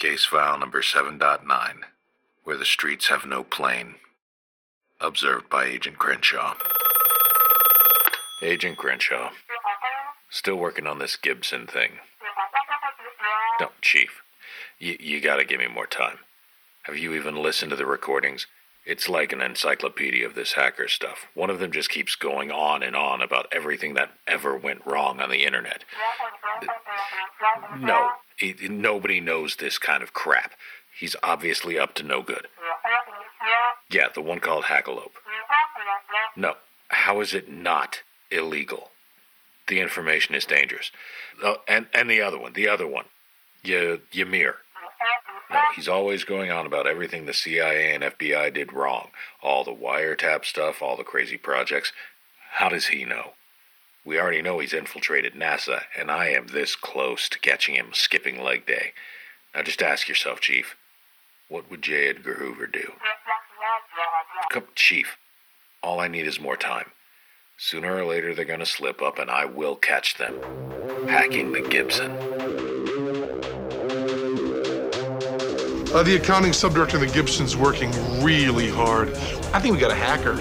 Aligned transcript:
Case 0.00 0.24
file 0.24 0.58
number 0.58 0.80
7.9, 0.80 1.42
where 2.44 2.56
the 2.56 2.64
streets 2.64 3.08
have 3.08 3.26
no 3.26 3.44
plane. 3.44 3.96
Observed 4.98 5.50
by 5.50 5.66
Agent 5.66 5.98
Crenshaw. 5.98 6.54
Agent 8.40 8.78
Crenshaw. 8.78 9.28
Still 10.30 10.56
working 10.56 10.86
on 10.86 11.00
this 11.00 11.16
Gibson 11.16 11.66
thing. 11.66 11.98
No, 13.60 13.72
Chief. 13.82 14.22
You, 14.78 14.96
you 14.98 15.20
gotta 15.20 15.44
give 15.44 15.60
me 15.60 15.68
more 15.68 15.86
time. 15.86 16.20
Have 16.84 16.96
you 16.96 17.12
even 17.12 17.36
listened 17.36 17.68
to 17.68 17.76
the 17.76 17.84
recordings? 17.84 18.46
It's 18.86 19.10
like 19.10 19.34
an 19.34 19.42
encyclopedia 19.42 20.26
of 20.26 20.34
this 20.34 20.54
hacker 20.54 20.88
stuff. 20.88 21.26
One 21.34 21.50
of 21.50 21.58
them 21.58 21.72
just 21.72 21.90
keeps 21.90 22.14
going 22.16 22.50
on 22.50 22.82
and 22.82 22.96
on 22.96 23.20
about 23.20 23.48
everything 23.52 23.92
that 23.94 24.12
ever 24.26 24.56
went 24.56 24.86
wrong 24.86 25.20
on 25.20 25.28
the 25.28 25.44
internet. 25.44 25.84
No, 27.78 28.08
he, 28.40 28.68
nobody 28.68 29.20
knows 29.20 29.56
this 29.56 29.78
kind 29.78 30.02
of 30.02 30.12
crap. 30.12 30.52
He's 30.98 31.14
obviously 31.22 31.78
up 31.78 31.94
to 31.96 32.02
no 32.02 32.22
good. 32.22 32.46
Yeah, 33.90 34.08
the 34.14 34.22
one 34.22 34.40
called 34.40 34.64
Hackalope. 34.64 35.12
No, 36.36 36.54
how 36.88 37.20
is 37.20 37.34
it 37.34 37.50
not 37.50 38.00
illegal? 38.30 38.90
The 39.68 39.80
information 39.80 40.34
is 40.34 40.44
dangerous. 40.44 40.90
Oh, 41.42 41.56
and, 41.68 41.86
and 41.94 42.10
the 42.10 42.20
other 42.20 42.38
one, 42.38 42.52
the 42.54 42.68
other 42.68 42.86
one. 42.86 43.06
Y- 43.64 43.98
Ymir. 44.12 44.56
No, 45.50 45.60
he's 45.74 45.88
always 45.88 46.24
going 46.24 46.50
on 46.50 46.66
about 46.66 46.86
everything 46.86 47.26
the 47.26 47.34
CIA 47.34 47.94
and 47.94 48.02
FBI 48.04 48.52
did 48.54 48.72
wrong. 48.72 49.08
All 49.42 49.64
the 49.64 49.74
wiretap 49.74 50.44
stuff, 50.44 50.80
all 50.82 50.96
the 50.96 51.04
crazy 51.04 51.36
projects. 51.36 51.92
How 52.52 52.68
does 52.68 52.88
he 52.88 53.04
know? 53.04 53.32
We 54.04 54.18
already 54.18 54.40
know 54.40 54.58
he's 54.58 54.72
infiltrated 54.72 55.34
NASA, 55.34 55.82
and 55.96 56.10
I 56.10 56.28
am 56.28 56.48
this 56.48 56.74
close 56.74 57.28
to 57.28 57.38
catching 57.38 57.74
him 57.74 57.90
skipping 57.92 58.42
leg 58.42 58.66
day. 58.66 58.92
Now 59.54 59.62
just 59.62 59.82
ask 59.82 60.08
yourself, 60.08 60.40
Chief, 60.40 60.76
what 61.48 61.70
would 61.70 61.82
J. 61.82 62.08
Edgar 62.08 62.34
Hoover 62.34 62.66
do? 62.66 62.92
Come, 64.50 64.64
Chief, 64.74 65.18
all 65.82 66.00
I 66.00 66.08
need 66.08 66.26
is 66.26 66.40
more 66.40 66.56
time. 66.56 66.92
Sooner 67.58 67.96
or 67.96 68.06
later, 68.06 68.34
they're 68.34 68.46
going 68.46 68.60
to 68.60 68.66
slip 68.66 69.02
up, 69.02 69.18
and 69.18 69.30
I 69.30 69.44
will 69.44 69.76
catch 69.76 70.16
them. 70.16 70.34
Hacking 71.06 71.52
the 71.52 71.60
Gibson. 71.60 72.10
Uh, 75.92 76.02
the 76.04 76.16
accounting 76.16 76.52
subdirector 76.52 76.94
of 76.94 77.00
the 77.00 77.06
Gibson's 77.12 77.56
working 77.56 77.90
really 78.22 78.70
hard. 78.70 79.10
I 79.52 79.60
think 79.60 79.74
we 79.74 79.80
got 79.80 79.90
a 79.90 79.94
hacker. 79.94 80.36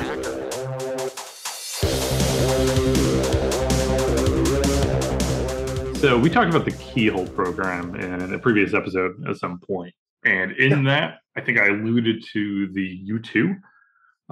So 6.00 6.18
we 6.18 6.30
talked 6.30 6.50
about 6.50 6.64
the 6.64 6.72
Keyhole 6.72 7.28
program 7.28 7.94
in 7.96 8.34
a 8.34 8.40
previous 8.40 8.74
episode 8.74 9.22
at 9.28 9.36
some 9.36 9.60
point, 9.60 9.94
and 10.24 10.54
in 10.54 10.86
that, 10.86 11.18
I 11.36 11.42
think 11.42 11.60
I 11.60 11.68
alluded 11.68 12.24
to 12.32 12.68
the 12.72 13.06
U2, 13.10 13.44
um, 13.50 13.60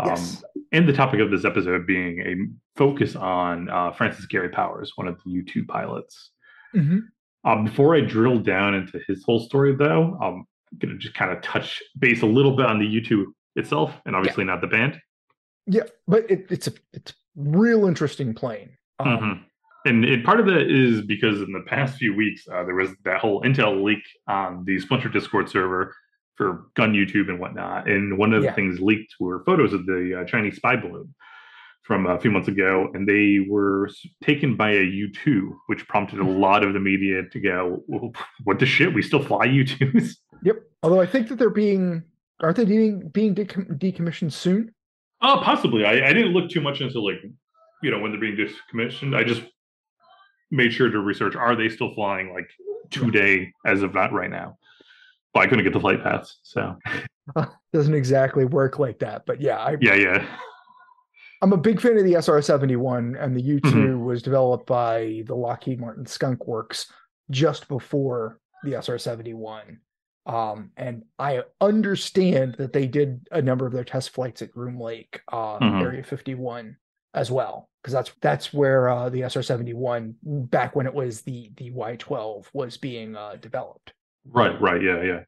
Yes. 0.05 0.43
and 0.71 0.87
the 0.87 0.93
topic 0.93 1.19
of 1.19 1.29
this 1.29 1.43
episode 1.43 1.85
being 1.85 2.19
a 2.21 2.35
focus 2.77 3.17
on 3.17 3.69
uh, 3.69 3.91
Francis 3.91 4.25
Gary 4.27 4.47
Powers, 4.47 4.93
one 4.95 5.09
of 5.09 5.19
the 5.25 5.31
U2 5.43 5.67
pilots. 5.67 6.31
Mhm. 6.73 7.01
Um, 7.43 7.65
before 7.65 7.95
I 7.95 8.01
drill 8.01 8.39
down 8.39 8.73
into 8.73 9.01
his 9.05 9.23
whole 9.25 9.41
story, 9.41 9.75
though, 9.75 10.17
I'm 10.21 10.45
going 10.79 10.93
to 10.93 10.97
just 10.97 11.15
kind 11.15 11.31
of 11.31 11.41
touch 11.41 11.81
base 11.99 12.21
a 12.21 12.25
little 12.27 12.55
bit 12.55 12.67
on 12.67 12.79
the 12.79 12.85
U2 12.87 13.25
itself, 13.57 13.93
and 14.05 14.15
obviously 14.15 14.45
not 14.45 14.61
the 14.61 14.67
band. 14.67 15.01
Yeah, 15.65 15.83
but 16.07 16.31
it, 16.31 16.45
it's 16.49 16.67
a 16.67 16.73
it's 16.93 17.13
real 17.35 17.85
interesting 17.87 18.33
plane. 18.33 18.69
Um, 18.99 19.07
Mhm. 19.19 19.43
And 19.85 20.03
it, 20.03 20.23
part 20.25 20.39
of 20.39 20.45
that 20.47 20.69
is 20.69 21.01
because 21.05 21.41
in 21.41 21.51
the 21.53 21.63
past 21.65 21.97
few 21.97 22.15
weeks, 22.15 22.47
uh, 22.51 22.63
there 22.63 22.75
was 22.75 22.89
that 23.05 23.19
whole 23.21 23.41
Intel 23.43 23.83
leak 23.83 24.03
on 24.27 24.63
the 24.65 24.79
Splinter 24.79 25.09
Discord 25.09 25.49
server 25.49 25.93
for 26.35 26.65
gun 26.75 26.93
YouTube 26.93 27.29
and 27.29 27.39
whatnot. 27.39 27.89
And 27.89 28.17
one 28.17 28.33
of 28.33 28.41
the 28.41 28.47
Yeah. 28.47 28.53
things 28.53 28.79
leaked 28.79 29.15
were 29.19 29.43
photos 29.45 29.73
of 29.73 29.85
the 29.85 30.21
uh, 30.21 30.25
Chinese 30.25 30.57
spy 30.57 30.75
balloon 30.75 31.13
from 31.83 32.05
a 32.05 32.19
few 32.19 32.29
months 32.31 32.47
ago. 32.47 32.89
And 32.93 33.07
they 33.07 33.45
were 33.49 33.89
taken 34.23 34.55
by 34.57 34.71
a 34.71 34.81
U2, 34.81 35.51
which 35.67 35.87
prompted 35.87 36.19
a 36.19 36.25
lot 36.25 36.63
of 36.63 36.73
the 36.73 36.79
media 36.79 37.23
to 37.31 37.39
go, 37.39 37.83
"Well, 37.87 38.11
What 38.43 38.59
the 38.59 38.65
shit? 38.65 38.93
We 38.93 39.01
still 39.01 39.23
fly 39.23 39.47
U2s? 39.47 40.15
Yep. 40.43 40.57
Although 40.83 41.01
I 41.01 41.07
think 41.07 41.29
that 41.29 41.39
they're 41.39 41.49
being 41.49 42.03
aren't 42.41 42.57
they 42.57 42.65
being 42.65 43.09
being 43.09 43.33
decom- 43.33 43.79
decommissioned 43.79 44.31
soon? 44.31 44.71
Oh, 45.21 45.39
possibly. 45.43 45.83
I, 45.83 45.93
I 46.07 46.13
didn't 46.13 46.33
look 46.33 46.51
too 46.51 46.61
much 46.61 46.79
into 46.79 46.99
like, 47.01 47.15
you 47.81 47.89
know, 47.89 47.97
when 47.99 48.11
they're 48.11 48.19
being 48.21 48.37
decommissioned. 48.37 49.15
I 49.15 49.23
just 49.23 49.41
made 50.51 50.71
sure 50.73 50.89
to 50.89 50.99
research 50.99 51.35
are 51.35 51.55
they 51.55 51.69
still 51.69 51.93
flying 51.93 52.33
like 52.33 52.49
today 52.89 53.51
as 53.65 53.81
of 53.83 53.93
that 53.93 54.11
right 54.13 54.29
now. 54.29 54.57
But 55.33 55.41
I 55.41 55.47
couldn't 55.47 55.63
get 55.65 55.73
the 55.73 55.79
flight 55.79 56.01
paths, 56.03 56.39
so 56.43 56.75
Doesn't 57.73 57.93
exactly 57.93 58.45
work 58.45 58.79
like 58.79 58.99
that, 58.99 59.25
but 59.25 59.41
yeah, 59.41 59.57
I, 59.57 59.75
yeah, 59.81 59.95
yeah. 59.95 60.25
I'm 61.41 61.53
a 61.53 61.57
big 61.57 61.79
fan 61.81 61.97
of 61.97 62.03
the 62.05 62.13
SR-71, 62.15 63.21
and 63.21 63.35
the 63.35 63.43
U2 63.43 63.61
Mm-hmm. 63.61 64.03
was 64.05 64.23
developed 64.23 64.65
by 64.65 65.21
the 65.27 65.35
Lockheed 65.35 65.79
Martin 65.79 66.05
Skunk 66.05 66.47
Works 66.47 66.91
just 67.29 67.67
before 67.67 68.39
the 68.63 68.71
SR-71. 68.81 69.77
Um, 70.25 70.71
and 70.77 71.03
I 71.19 71.43
understand 71.61 72.55
that 72.57 72.73
they 72.73 72.87
did 72.87 73.27
a 73.31 73.41
number 73.41 73.67
of 73.67 73.73
their 73.73 73.83
test 73.83 74.09
flights 74.11 74.41
at 74.41 74.51
Groom 74.51 74.79
Lake, 74.79 75.21
uh, 75.31 75.59
Mhm. 75.59 75.81
Area 75.83 76.03
51, 76.03 76.75
as 77.13 77.29
well, 77.29 77.69
because 77.87 77.93
that's 77.93 78.11
that's 78.19 78.53
where 78.53 78.89
uh, 78.89 79.07
the 79.07 79.21
SR-71, 79.21 80.15
back 80.21 80.75
when 80.75 80.85
it 80.85 80.93
was 80.93 81.21
the 81.21 81.49
the 81.55 81.71
Y-12, 81.71 82.47
was 82.51 82.75
being 82.75 83.15
uh, 83.15 83.37
developed. 83.39 83.93
Right, 84.25 84.59
right, 84.59 84.83
yeah, 84.83 85.01
yeah. 85.03 85.19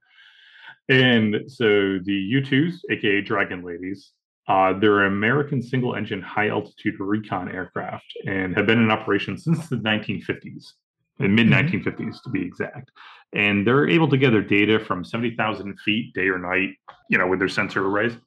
And 0.90 1.50
so 1.50 2.00
the 2.04 2.34
U2s, 2.34 2.80
aka 2.90 3.22
Dragon 3.22 3.64
Ladies, 3.64 4.12
uh, 4.50 4.78
they're 4.78 5.06
an 5.06 5.14
American 5.14 5.62
single 5.62 5.96
engine 5.96 6.22
high 6.22 6.50
altitude 6.50 6.96
recon 7.00 7.50
aircraft 7.50 8.12
and 8.26 8.54
have 8.58 8.66
been 8.66 8.80
in 8.80 8.92
operation 8.92 9.38
since 9.38 9.70
the 9.70 9.78
1950s, 9.78 10.74
the 11.18 11.30
mid 11.30 11.48
1950s 11.48 12.22
to 12.24 12.30
be 12.30 12.42
exact. 12.42 12.92
And 13.32 13.66
they're 13.66 13.88
able 13.88 14.10
to 14.10 14.18
gather 14.18 14.42
data 14.42 14.80
from 14.80 15.06
70,000 15.06 15.80
feet 15.80 16.14
day 16.14 16.28
or 16.28 16.40
night, 16.40 16.72
you 17.10 17.18
know, 17.18 17.28
with 17.28 17.40
their 17.40 17.48
sensor 17.48 17.88
arrays. 17.88 18.18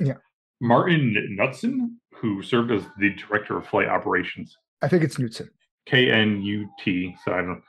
Yeah. 0.00 0.14
Martin 0.62 1.36
Knudsen, 1.36 1.98
who 2.14 2.42
served 2.42 2.70
as 2.70 2.82
the 2.98 3.10
director 3.14 3.56
of 3.56 3.66
flight 3.66 3.88
operations, 3.88 4.56
I 4.82 4.88
think 4.88 5.02
it's 5.04 5.16
Knutson. 5.16 5.48
K 5.86 6.10
N 6.10 6.42
U 6.42 6.68
T, 6.80 7.16
so 7.24 7.32
I 7.32 7.38
don't 7.42 7.62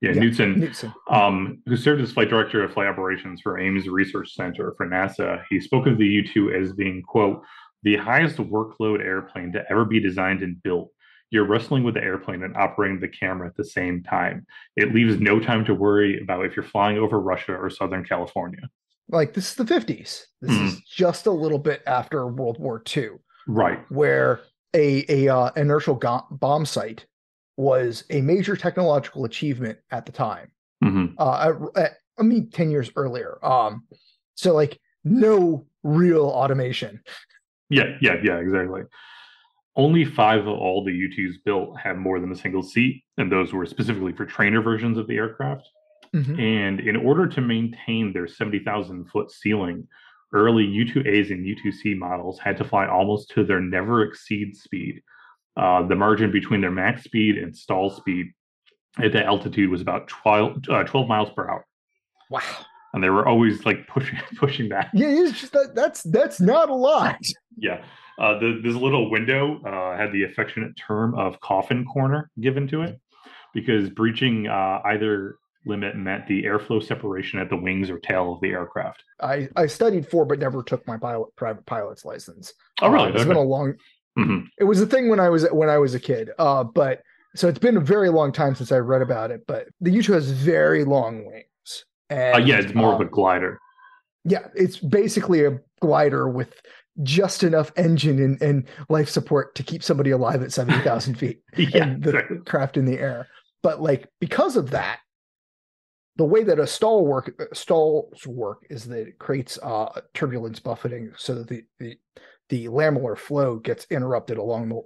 yeah, 0.00 0.12
Yeah, 0.12 0.22
Knutson. 0.22 0.94
um, 1.10 1.60
who 1.66 1.76
served 1.76 2.00
as 2.02 2.12
flight 2.12 2.28
director 2.28 2.62
of 2.62 2.72
flight 2.72 2.86
operations 2.86 3.40
for 3.40 3.58
Ames 3.58 3.88
Research 3.88 4.32
Center 4.34 4.72
for 4.76 4.86
NASA. 4.86 5.42
He 5.50 5.58
spoke 5.60 5.86
of 5.86 5.98
the 5.98 6.06
U 6.06 6.22
2 6.26 6.52
as 6.52 6.72
being, 6.72 7.02
quote, 7.02 7.42
the 7.82 7.96
highest 7.96 8.36
workload 8.36 9.00
airplane 9.00 9.52
to 9.52 9.64
ever 9.70 9.84
be 9.84 9.98
designed 10.00 10.42
and 10.42 10.62
built. 10.62 10.90
You're 11.30 11.46
wrestling 11.46 11.82
with 11.84 11.94
the 11.94 12.02
airplane 12.02 12.42
and 12.42 12.56
operating 12.56 13.00
the 13.00 13.08
camera 13.08 13.48
at 13.48 13.56
the 13.56 13.64
same 13.64 14.02
time. 14.02 14.46
It 14.76 14.94
leaves 14.94 15.20
no 15.20 15.40
time 15.40 15.64
to 15.66 15.74
worry 15.74 16.20
about 16.22 16.44
if 16.46 16.54
you're 16.56 16.64
flying 16.64 16.98
over 16.98 17.18
Russia 17.20 17.54
or 17.54 17.68
Southern 17.68 18.04
California. 18.04 18.70
Like 19.10 19.34
this 19.34 19.50
is 19.50 19.54
the 19.56 19.64
50s. 19.64 20.26
This 20.40 20.56
Hmm. 20.56 20.66
is 20.66 20.80
just 20.82 21.26
a 21.26 21.30
little 21.32 21.58
bit 21.58 21.82
after 21.86 22.26
World 22.26 22.58
War 22.60 22.82
II. 22.96 23.10
Right. 23.48 23.80
where 23.90 24.40
a 24.76 25.04
a 25.08 25.28
uh, 25.34 25.50
inertial 25.56 25.94
go- 25.94 26.26
bombsight 26.30 27.00
was 27.56 28.04
a 28.10 28.20
major 28.20 28.54
technological 28.56 29.24
achievement 29.24 29.78
at 29.90 30.06
the 30.06 30.12
time. 30.12 30.52
hmm 30.82 31.06
Uh, 31.18 31.54
at- 31.76 31.96
I 32.18 32.22
mean, 32.22 32.50
ten 32.50 32.70
years 32.70 32.90
earlier. 32.96 33.38
Um, 33.44 33.84
so 34.34 34.54
like 34.54 34.78
no 35.04 35.66
real 35.82 36.24
automation. 36.26 37.00
Yeah, 37.70 37.96
yeah, 38.00 38.16
yeah, 38.22 38.36
exactly. 38.38 38.82
Only 39.76 40.04
five 40.04 40.40
of 40.40 40.48
all 40.48 40.84
the 40.84 40.90
U2s 40.90 41.36
built 41.44 41.78
had 41.78 41.96
more 41.96 42.18
than 42.18 42.32
a 42.32 42.36
single 42.36 42.62
seat, 42.62 43.04
and 43.16 43.30
those 43.30 43.52
were 43.52 43.64
specifically 43.66 44.12
for 44.12 44.26
trainer 44.26 44.60
versions 44.60 44.98
of 44.98 45.06
the 45.06 45.16
aircraft. 45.16 45.68
Mhm. 46.14 46.40
And 46.40 46.80
in 46.80 46.96
order 46.96 47.26
to 47.28 47.40
maintain 47.40 48.12
their 48.12 48.26
70,000 48.26 49.04
foot 49.10 49.30
ceiling, 49.30 49.86
early 50.32 50.66
U2As 50.66 51.30
and 51.30 51.44
U2C 51.44 51.96
models 51.96 52.38
had 52.38 52.56
to 52.58 52.64
fly 52.64 52.86
almost 52.86 53.30
to 53.30 53.44
their 53.44 53.60
never 53.60 54.02
exceed 54.02 54.56
speed. 54.56 55.02
Uh, 55.56 55.86
the 55.86 55.96
margin 55.96 56.30
between 56.30 56.60
their 56.60 56.70
max 56.70 57.04
speed 57.04 57.36
and 57.36 57.56
stall 57.56 57.90
speed 57.90 58.32
at 59.02 59.12
that 59.12 59.26
altitude 59.26 59.70
was 59.70 59.80
about 59.80 60.08
12, 60.08 60.68
uh, 60.68 60.84
12 60.84 61.08
miles 61.08 61.30
per 61.34 61.48
hour. 61.48 61.66
Wow. 62.30 62.42
And 62.94 63.02
they 63.02 63.10
were 63.10 63.26
always 63.26 63.64
like 63.66 63.86
pushing 63.86 64.18
pushing 64.36 64.68
back. 64.68 64.90
Yeah, 64.94 65.08
it's 65.08 65.40
just 65.40 65.52
that 65.52 65.74
that's 65.74 66.02
that's 66.04 66.40
not 66.40 66.70
a 66.70 66.74
lot. 66.74 67.18
Yeah. 67.56 67.84
Uh, 68.18 68.38
the, 68.38 68.60
this 68.64 68.74
little 68.74 69.10
window 69.10 69.60
uh, 69.62 69.96
had 69.96 70.12
the 70.12 70.24
affectionate 70.24 70.72
term 70.76 71.14
of 71.16 71.40
coffin 71.40 71.84
corner 71.84 72.30
given 72.40 72.66
to 72.66 72.82
it 72.82 73.00
because 73.54 73.88
breaching 73.90 74.48
uh, 74.48 74.80
either 74.86 75.38
limit 75.68 75.94
meant 75.96 76.26
the 76.26 76.42
airflow 76.44 76.82
separation 76.82 77.38
at 77.38 77.48
the 77.50 77.56
wings 77.56 77.90
or 77.90 77.98
tail 77.98 78.32
of 78.32 78.40
the 78.40 78.48
aircraft. 78.48 79.04
I 79.20 79.48
I 79.54 79.66
studied 79.66 80.08
for, 80.08 80.24
but 80.24 80.38
never 80.38 80.62
took 80.62 80.86
my 80.86 80.96
pilot 80.96 81.28
private 81.36 81.66
pilot's 81.66 82.04
license. 82.04 82.54
Oh, 82.80 82.88
really? 82.88 83.06
Uh, 83.06 83.12
it's 83.12 83.20
Okay. 83.20 83.28
been 83.28 83.36
a 83.36 83.40
long. 83.42 83.74
Mhm. 84.18 84.46
It 84.58 84.64
was 84.64 84.80
a 84.80 84.86
thing 84.86 85.08
when 85.08 85.20
I 85.20 85.28
was 85.28 85.46
when 85.52 85.68
I 85.68 85.78
was 85.78 85.94
a 85.94 86.00
kid. 86.00 86.30
Uh, 86.38 86.64
but 86.64 87.02
so 87.36 87.46
it's 87.46 87.58
been 87.58 87.76
a 87.76 87.80
very 87.80 88.08
long 88.08 88.32
time 88.32 88.54
since 88.54 88.72
I 88.72 88.78
read 88.78 89.02
about 89.02 89.30
it. 89.30 89.44
But 89.46 89.68
the 89.80 89.90
U2 89.90 90.14
has 90.14 90.30
very 90.30 90.84
long 90.84 91.24
wings. 91.26 91.84
And, 92.10 92.34
uh, 92.36 92.38
yeah, 92.46 92.58
it's 92.58 92.74
more 92.74 92.94
um, 92.94 93.00
of 93.02 93.06
a 93.06 93.10
glider. 93.10 93.60
Yeah, 94.24 94.48
it's 94.54 94.78
basically 94.78 95.44
a 95.44 95.60
glider 95.80 96.28
with 96.28 96.54
just 97.04 97.44
enough 97.44 97.70
engine 97.76 98.18
and, 98.18 98.42
and 98.42 98.66
life 98.88 99.08
support 99.08 99.54
to 99.54 99.62
keep 99.62 99.84
somebody 99.84 100.10
alive 100.10 100.42
at 100.42 100.52
70,000 100.52 101.14
feet 101.18 101.42
Yeah, 101.56 101.84
and 101.84 102.02
the 102.02 102.10
exactly. 102.10 102.38
craft 102.38 102.76
in 102.76 102.86
the 102.86 102.98
air. 102.98 103.28
But 103.62 103.80
like 103.80 104.08
because 104.20 104.56
of 104.56 104.70
that, 104.70 104.98
the 106.18 106.24
way 106.24 106.42
that 106.42 106.58
a 106.58 106.66
stall 106.66 107.06
work 107.06 107.48
stalls 107.52 108.26
work 108.26 108.66
is 108.68 108.84
that 108.86 109.06
it 109.06 109.18
creates 109.18 109.58
uh, 109.62 110.00
turbulence 110.14 110.58
buffeting 110.58 111.12
so 111.16 111.34
that 111.36 111.48
the, 111.48 111.64
the 111.78 111.96
the 112.48 112.66
laminar 112.66 113.16
flow 113.16 113.56
gets 113.56 113.86
interrupted 113.90 114.36
along 114.36 114.68
the 114.68 114.82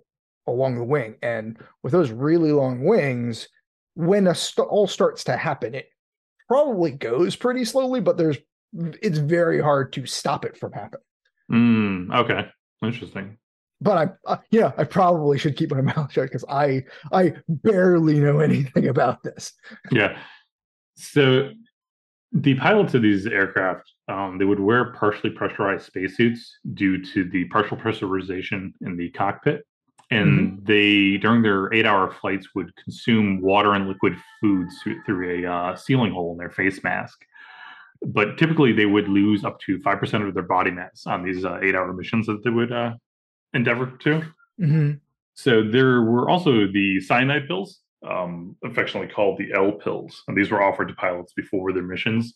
along 0.46 0.76
the 0.76 0.84
wing. 0.84 1.16
And 1.22 1.58
with 1.82 1.92
those 1.92 2.10
really 2.10 2.52
long 2.52 2.84
wings, 2.84 3.48
when 3.94 4.26
a 4.26 4.34
stall 4.34 4.86
starts 4.86 5.24
to 5.24 5.36
happen, 5.36 5.74
it 5.74 5.88
probably 6.48 6.90
goes 6.90 7.34
pretty 7.34 7.64
slowly, 7.64 8.00
but 8.00 8.18
there's 8.18 8.38
it's 8.74 9.18
very 9.18 9.60
hard 9.60 9.92
to 9.94 10.06
stop 10.06 10.44
it 10.44 10.56
from 10.56 10.72
happening. 10.72 11.04
Mm, 11.50 12.14
okay, 12.14 12.48
interesting. 12.82 13.38
But 13.80 13.98
I, 13.98 14.32
uh, 14.32 14.36
yeah, 14.50 14.72
I 14.76 14.84
probably 14.84 15.38
should 15.38 15.56
keep 15.56 15.70
my 15.72 15.80
mouth 15.96 16.12
shut 16.12 16.24
because 16.24 16.44
I, 16.48 16.84
I 17.10 17.34
barely 17.48 18.20
know 18.20 18.38
anything 18.38 18.88
about 18.88 19.22
this. 19.22 19.52
Yeah. 19.90 20.16
So 21.02 21.50
the 22.30 22.54
pilots 22.54 22.94
of 22.94 23.02
these 23.02 23.26
aircraft, 23.26 23.90
um, 24.08 24.38
they 24.38 24.44
would 24.44 24.60
wear 24.60 24.92
partially 24.92 25.30
pressurized 25.30 25.86
spacesuits 25.86 26.58
due 26.74 27.04
to 27.12 27.28
the 27.28 27.44
partial 27.46 27.76
pressurization 27.76 28.72
in 28.80 28.96
the 28.96 29.10
cockpit. 29.10 29.66
And 30.10 30.64
they, 30.66 31.16
during 31.16 31.40
their 31.40 31.72
eight-hour 31.72 32.12
flights, 32.20 32.48
would 32.54 32.70
consume 32.76 33.40
water 33.40 33.72
and 33.72 33.88
liquid 33.88 34.14
foods 34.40 34.74
through, 35.06 35.44
a 35.44 35.50
uh, 35.50 35.76
ceiling 35.76 36.12
hole 36.12 36.32
in 36.32 36.38
their 36.38 36.50
face 36.50 36.84
mask. 36.84 37.24
But 38.04 38.36
typically, 38.36 38.72
they 38.72 38.84
would 38.84 39.08
lose 39.08 39.42
up 39.42 39.58
to 39.60 39.80
five 39.80 39.98
percent 40.00 40.24
of 40.24 40.34
their 40.34 40.42
body 40.42 40.70
mass 40.70 41.06
on 41.06 41.24
these 41.24 41.46
uh, 41.46 41.60
eight-hour 41.62 41.94
missions 41.94 42.26
that 42.26 42.44
they 42.44 42.50
would 42.50 42.72
uh, 42.72 42.94
endeavor 43.54 43.86
to. 44.00 44.22
Mhm. 44.60 45.00
So 45.34 45.62
there 45.62 46.02
were 46.02 46.28
also 46.28 46.66
the 46.66 47.00
cyanide 47.00 47.46
pills, 47.46 47.80
um, 48.08 48.56
affectionately 48.64 49.12
called 49.12 49.38
the 49.38 49.52
L 49.54 49.72
pills, 49.72 50.22
and 50.28 50.36
these 50.36 50.50
were 50.50 50.62
offered 50.62 50.88
to 50.88 50.94
pilots 50.94 51.32
before 51.34 51.72
their 51.72 51.82
missions. 51.82 52.34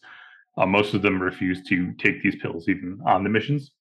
Uh, 0.58 0.66
most 0.66 0.94
of 0.94 1.02
them 1.02 1.20
refused 1.20 1.66
to 1.68 1.92
take 1.94 2.22
these 2.22 2.36
pills 2.36 2.68
even 2.68 2.98
on 3.06 3.22
the 3.24 3.30
missions. 3.30 3.72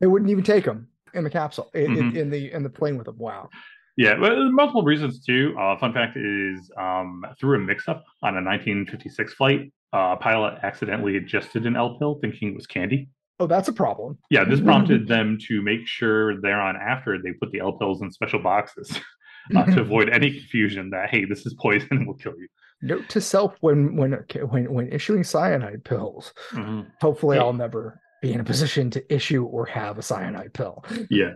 They 0.00 0.06
wouldn't 0.06 0.30
even 0.30 0.44
take 0.44 0.64
them 0.64 0.88
in 1.14 1.24
the 1.24 1.30
capsule 1.30 1.70
in, 1.74 1.96
in, 1.96 2.12
Mhm. 2.12 2.16
in 2.16 2.30
the 2.30 2.52
in 2.52 2.62
the 2.62 2.70
plane 2.70 2.96
with 2.96 3.06
them. 3.06 3.18
Wow. 3.18 3.50
Yeah, 3.96 4.14
but 4.18 4.36
multiple 4.50 4.82
reasons 4.82 5.22
too. 5.24 5.54
Uh, 5.58 5.76
fun 5.78 5.92
fact 5.92 6.16
is, 6.16 6.70
um, 6.78 7.24
through 7.38 7.56
a 7.56 7.58
mix-up 7.60 8.02
on 8.22 8.36
a 8.36 8.40
1956 8.40 9.34
flight, 9.34 9.72
uh, 9.92 10.14
a 10.14 10.16
pilot 10.16 10.58
accidentally 10.62 11.16
ingested 11.16 11.66
an 11.66 11.76
L 11.76 11.98
pill, 11.98 12.18
thinking 12.20 12.48
it 12.50 12.54
was 12.54 12.66
candy. 12.66 13.10
Oh, 13.40 13.46
that's 13.46 13.68
a 13.68 13.72
problem. 13.72 14.18
Yeah, 14.30 14.44
this 14.44 14.60
prompted 14.60 15.06
them 15.08 15.38
to 15.48 15.60
make 15.62 15.86
sure 15.86 16.40
thereon 16.40 16.76
after 16.76 17.20
they 17.20 17.32
put 17.32 17.50
the 17.52 17.58
L 17.60 17.72
pills 17.72 18.00
in 18.00 18.10
special 18.10 18.38
boxes 18.40 18.98
uh, 19.56 19.64
to 19.66 19.80
avoid 19.86 20.08
any 20.10 20.30
confusion 20.30 20.90
that 20.90 21.10
hey, 21.10 21.24
this 21.24 21.46
is 21.46 21.54
poison 21.54 21.88
and 21.92 22.06
will 22.06 22.14
kill 22.14 22.34
you. 22.38 22.48
Note 22.82 23.08
to 23.10 23.20
self 23.20 23.56
when 23.60 23.96
when 23.96 24.12
when 24.48 24.72
when 24.72 24.88
issuing 24.92 25.22
cyanide 25.24 25.84
pills. 25.84 26.32
Mhm. 26.52 26.86
Hopefully, 27.00 27.36
Yeah. 27.36 27.42
I'll 27.44 27.52
never 27.52 28.00
be 28.22 28.32
in 28.32 28.40
a 28.40 28.44
position 28.44 28.90
to 28.90 29.14
issue 29.14 29.44
or 29.44 29.64
have 29.66 29.98
a 29.98 30.02
cyanide 30.02 30.52
pill. 30.52 30.84
Yeah. 31.08 31.32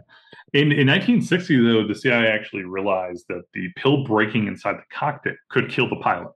In, 0.52 0.70
in 0.70 0.86
1960, 0.86 1.56
though, 1.64 1.86
the 1.88 1.94
CIA 1.94 2.28
actually 2.28 2.64
realized 2.64 3.24
that 3.30 3.42
the 3.54 3.68
pill 3.76 4.04
breaking 4.04 4.48
inside 4.48 4.74
the 4.76 4.82
cockpit 4.94 5.36
could 5.48 5.70
kill 5.70 5.88
the 5.88 5.96
pilot. 5.96 6.32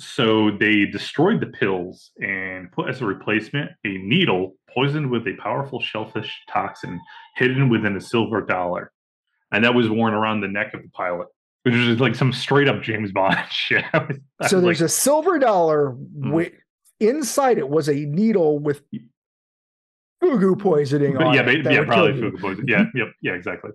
So 0.00 0.52
they 0.52 0.86
destroyed 0.86 1.40
the 1.40 1.48
pills 1.48 2.12
and 2.20 2.70
put 2.72 2.88
as 2.88 3.02
a 3.02 3.06
replacement 3.06 3.70
a 3.84 3.98
needle 3.98 4.54
poisoned 4.72 5.10
with 5.10 5.26
a 5.26 5.34
powerful 5.36 5.80
shellfish 5.80 6.32
toxin 6.48 7.00
hidden 7.36 7.68
within 7.68 7.96
a 7.96 8.00
silver 8.00 8.40
dollar. 8.40 8.92
And 9.52 9.64
that 9.64 9.74
was 9.74 9.88
worn 9.88 10.14
around 10.14 10.40
the 10.40 10.48
neck 10.48 10.74
of 10.74 10.82
the 10.82 10.88
pilot, 10.90 11.28
which 11.62 11.74
is 11.74 12.00
like 12.00 12.14
some 12.14 12.32
straight 12.32 12.68
up 12.68 12.82
James 12.82 13.12
Bond 13.12 13.38
shit. 13.50 13.84
Was- 13.92 14.18
so 14.48 14.60
there's 14.60 14.80
like, 14.80 14.86
a 14.86 14.88
silver 14.88 15.38
dollar. 15.38 15.90
Hmm. 15.90 16.32
With 16.32 16.52
inside 17.00 17.58
it 17.58 17.68
was 17.68 17.88
a 17.88 17.94
needle 17.94 18.58
with 18.58 18.82
fugu 20.22 20.58
poisoning 20.58 21.14
But 21.14 21.28
on 21.28 21.34
yeah, 21.34 21.48
it 21.48 21.64
yeah, 21.64 21.84
probably 21.84 22.20
fugu 22.20 22.40
poison. 22.40 22.64
Yeah, 22.66 22.84
yep, 22.94 23.08
yeah, 23.22 23.32
exactly. 23.32 23.70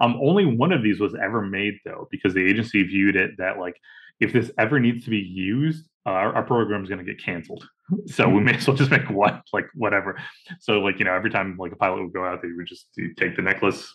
Um, 0.00 0.18
only 0.22 0.46
one 0.46 0.72
of 0.72 0.82
these 0.82 1.00
was 1.00 1.14
ever 1.14 1.42
made 1.42 1.74
though, 1.84 2.08
because 2.10 2.34
the 2.34 2.44
agency 2.44 2.82
viewed 2.82 3.16
it 3.16 3.32
that 3.38 3.58
like 3.58 3.76
if 4.20 4.32
this 4.32 4.50
ever 4.58 4.80
needs 4.80 5.04
to 5.04 5.10
be 5.10 5.18
used, 5.18 5.86
uh, 6.06 6.10
our, 6.10 6.34
our 6.36 6.42
program 6.42 6.82
is 6.82 6.88
going 6.88 7.04
to 7.04 7.04
get 7.04 7.22
canceled. 7.22 7.68
So 8.06 8.26
we 8.26 8.40
may 8.40 8.54
as 8.54 8.66
well 8.66 8.74
just 8.74 8.90
make 8.90 9.10
one, 9.10 9.42
like 9.52 9.66
whatever. 9.74 10.18
So 10.60 10.80
like 10.80 10.98
you 10.98 11.04
know, 11.04 11.12
every 11.12 11.28
time 11.28 11.58
like 11.58 11.72
a 11.72 11.76
pilot 11.76 12.02
would 12.02 12.14
go 12.14 12.24
out, 12.24 12.40
they 12.40 12.48
would 12.50 12.66
just 12.66 12.86
take 13.18 13.36
the 13.36 13.42
necklace, 13.42 13.94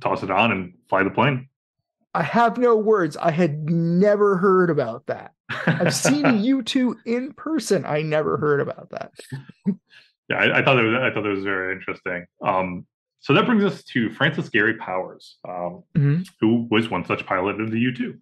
toss 0.00 0.22
it 0.22 0.30
on, 0.30 0.52
and 0.52 0.74
fly 0.88 1.02
the 1.02 1.10
plane. 1.10 1.48
I 2.14 2.22
have 2.22 2.58
no 2.58 2.76
words. 2.76 3.16
I 3.16 3.30
had 3.32 3.68
never 3.68 4.36
heard 4.36 4.70
about 4.70 5.06
that. 5.06 5.32
I've 5.66 5.94
seen 5.94 6.38
you 6.44 6.62
two 6.62 6.96
in 7.04 7.32
person. 7.32 7.84
I 7.84 8.02
never 8.02 8.36
heard 8.36 8.60
about 8.60 8.90
that. 8.90 9.10
yeah, 10.28 10.36
I, 10.36 10.58
I 10.58 10.64
thought 10.64 10.78
it 10.78 10.82
was 10.84 10.94
I 10.94 11.10
thought 11.12 11.22
that 11.24 11.28
was 11.30 11.44
very 11.44 11.74
interesting. 11.74 12.26
Um, 12.44 12.86
so 13.20 13.32
that 13.34 13.46
brings 13.46 13.64
us 13.64 13.82
to 13.84 14.10
Francis 14.10 14.48
Gary 14.50 14.74
Powers, 14.76 15.38
um, 15.48 15.82
Mhm. 15.96 16.28
who 16.40 16.68
was 16.70 16.90
one 16.90 17.04
such 17.06 17.24
pilot 17.26 17.60
of 17.60 17.70
the 17.70 17.78
U 17.80 17.92
two. 17.94 18.18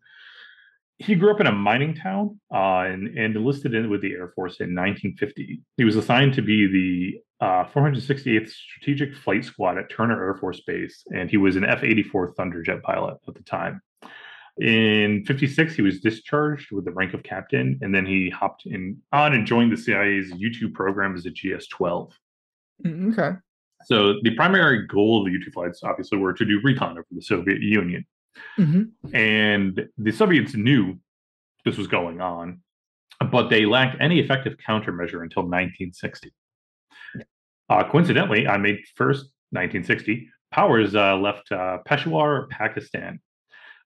He 0.98 1.16
grew 1.16 1.32
up 1.32 1.40
in 1.40 1.48
a 1.48 1.52
mining 1.52 1.94
town 1.96 2.38
uh, 2.54 2.84
and, 2.86 3.08
and 3.18 3.34
enlisted 3.34 3.74
in 3.74 3.90
with 3.90 4.00
the 4.02 4.12
Air 4.12 4.28
Force 4.36 4.60
in 4.60 4.74
1950. 4.74 5.60
He 5.76 5.84
was 5.84 5.96
assigned 5.96 6.34
to 6.34 6.42
be 6.42 6.66
the 6.68 7.20
uh, 7.42 7.64
468th 7.74 8.50
Strategic 8.50 9.16
Flight 9.16 9.44
Squad 9.44 9.76
at 9.76 9.90
Turner 9.90 10.22
Air 10.24 10.34
Force 10.36 10.60
Base, 10.64 11.02
and 11.12 11.28
he 11.28 11.36
was 11.36 11.56
an 11.56 11.64
F 11.64 11.82
84 11.82 12.34
Thunderjet 12.34 12.82
pilot 12.82 13.16
at 13.26 13.34
the 13.34 13.42
time. 13.42 13.80
In 14.60 15.24
56, 15.24 15.74
he 15.74 15.82
was 15.82 15.98
discharged 16.00 16.70
with 16.70 16.84
the 16.84 16.92
rank 16.92 17.14
of 17.14 17.22
captain, 17.24 17.78
and 17.82 17.92
then 17.92 18.06
he 18.06 18.30
hopped 18.30 18.62
in 18.66 18.98
on 19.12 19.32
and 19.32 19.44
joined 19.46 19.72
the 19.72 19.76
CIA's 19.76 20.30
U 20.36 20.54
2 20.54 20.68
program 20.70 21.16
as 21.16 21.26
a 21.26 21.30
GS 21.30 21.66
12. 21.68 22.12
Mm, 22.84 23.12
Okay. 23.18 23.36
So 23.86 24.20
the 24.22 24.36
primary 24.36 24.86
goal 24.86 25.18
of 25.20 25.24
the 25.26 25.32
U 25.32 25.44
2 25.44 25.50
flights 25.50 25.80
obviously 25.82 26.18
were 26.18 26.32
to 26.34 26.44
do 26.44 26.60
recon 26.62 26.92
over 26.92 27.06
the 27.10 27.22
Soviet 27.22 27.60
Union. 27.60 28.06
Mhm. 28.56 28.90
And 29.12 29.88
the 29.98 30.12
Soviets 30.12 30.54
knew 30.54 31.00
this 31.64 31.76
was 31.76 31.88
going 31.88 32.20
on, 32.20 32.60
but 33.32 33.48
they 33.48 33.66
lacked 33.66 33.96
any 34.00 34.20
effective 34.20 34.56
countermeasure 34.58 35.22
until 35.22 35.42
1960. 35.42 36.32
Uh, 37.68 37.84
coincidentally, 37.88 38.46
on 38.46 38.62
May 38.62 38.74
1st, 38.98 39.24
1960, 39.50 40.28
Powers 40.52 40.94
uh, 40.94 41.16
left 41.16 41.50
uh, 41.50 41.78
Peshawar, 41.86 42.46
Pakistan. 42.48 43.18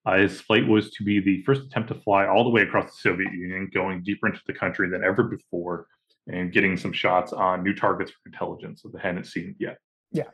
Uh, 0.04 0.18
his 0.18 0.40
flight 0.40 0.66
was 0.66 0.90
to 0.92 1.04
be 1.04 1.20
the 1.20 1.42
first 1.42 1.62
attempt 1.62 1.88
to 1.88 1.94
fly 1.94 2.26
all 2.26 2.44
the 2.44 2.50
way 2.50 2.62
across 2.62 2.86
the 2.90 2.98
Soviet 3.00 3.32
Union, 3.32 3.70
going 3.72 4.02
deeper 4.02 4.26
into 4.26 4.40
the 4.46 4.52
country 4.52 4.88
than 4.88 5.02
ever 5.04 5.24
before, 5.24 5.86
and 6.26 6.52
getting 6.52 6.76
some 6.76 6.92
shots 6.92 7.32
on 7.32 7.62
new 7.62 7.74
targets 7.74 8.10
for 8.10 8.18
intelligence 8.26 8.82
that 8.82 8.92
they 8.92 9.00
hadn't 9.00 9.26
seen 9.26 9.54
yet. 9.58 9.78
Yeah. 10.12 10.24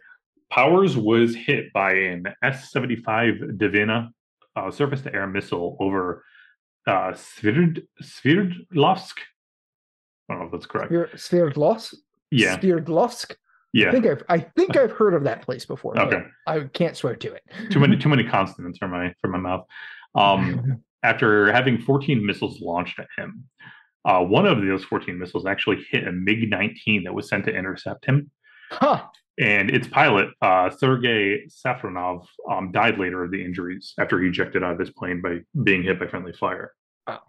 Powers 0.50 0.96
was 0.96 1.34
hit 1.34 1.72
by 1.72 1.92
an 1.94 2.24
S 2.42 2.70
75 2.72 3.34
Dvina 3.56 4.10
uh, 4.56 4.70
surface 4.70 5.02
to 5.02 5.14
air 5.14 5.26
missile 5.26 5.76
over 5.80 6.24
uh, 6.86 7.12
Sverd- 7.12 7.82
Sverdlovsk. 8.02 9.14
I 10.28 10.34
don't 10.34 10.40
know 10.40 10.46
if 10.46 10.52
that's 10.52 10.66
correct. 10.66 10.92
Sverdlovsk. 10.92 11.94
Yeah. 12.32 12.58
Sverdlovsk. 12.58 13.32
I 13.32 13.34
Yeah. 13.72 13.90
think 13.92 14.06
I've 14.06 14.22
I 14.28 14.38
think 14.56 14.76
I've 14.76 14.92
heard 14.92 15.14
of 15.14 15.24
that 15.24 15.42
place 15.42 15.64
before. 15.64 15.98
Okay. 15.98 16.22
I 16.46 16.60
can't 16.72 16.96
swear 16.96 17.14
to 17.16 17.32
it. 17.34 17.42
Too 17.70 17.78
many 17.80 17.96
too 17.96 18.08
many 18.08 18.24
consonants 18.28 18.78
from 18.78 18.90
my 18.90 19.14
from 19.20 19.30
my 19.32 19.38
mouth. 19.38 19.66
Um, 20.14 20.82
after 21.02 21.50
having 21.52 21.78
14 21.78 22.24
missiles 22.24 22.60
launched 22.60 22.98
at 23.00 23.08
him, 23.16 23.44
uh, 24.04 24.20
one 24.20 24.46
of 24.46 24.62
those 24.64 24.84
14 24.84 25.18
missiles 25.18 25.46
actually 25.46 25.84
hit 25.90 26.06
a 26.06 26.12
MiG 26.12 26.48
19 26.50 27.04
that 27.04 27.14
was 27.14 27.28
sent 27.28 27.44
to 27.46 27.54
intercept 27.54 28.04
him. 28.04 28.30
huh. 28.70 29.02
And 29.40 29.70
its 29.70 29.88
pilot, 29.88 30.28
uh, 30.42 30.68
Sergei 30.68 31.46
Safronov, 31.46 32.26
um, 32.50 32.70
died 32.70 32.98
later 32.98 33.24
of 33.24 33.30
the 33.30 33.42
injuries 33.42 33.94
after 33.98 34.20
he 34.20 34.28
ejected 34.28 34.62
out 34.62 34.72
of 34.74 34.78
his 34.78 34.90
plane 34.90 35.22
by 35.22 35.38
being 35.64 35.82
hit 35.82 35.98
by 35.98 36.06
friendly 36.06 36.34
fire. 36.34 36.72
Wow. 37.08 37.22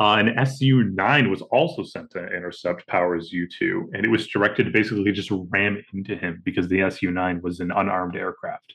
Uh, 0.00 0.22
an 0.24 0.46
Su 0.46 0.84
9 0.84 1.30
was 1.30 1.42
also 1.42 1.82
sent 1.82 2.10
to 2.12 2.24
intercept 2.26 2.86
Powers 2.86 3.32
U 3.32 3.48
2, 3.48 3.90
and 3.94 4.04
it 4.04 4.08
was 4.08 4.28
directed 4.28 4.64
to 4.64 4.70
basically 4.70 5.10
just 5.10 5.30
ram 5.50 5.82
into 5.92 6.14
him 6.16 6.40
because 6.44 6.68
the 6.68 6.88
Su 6.90 7.10
9 7.10 7.40
was 7.42 7.58
an 7.60 7.72
unarmed 7.72 8.14
aircraft. 8.14 8.74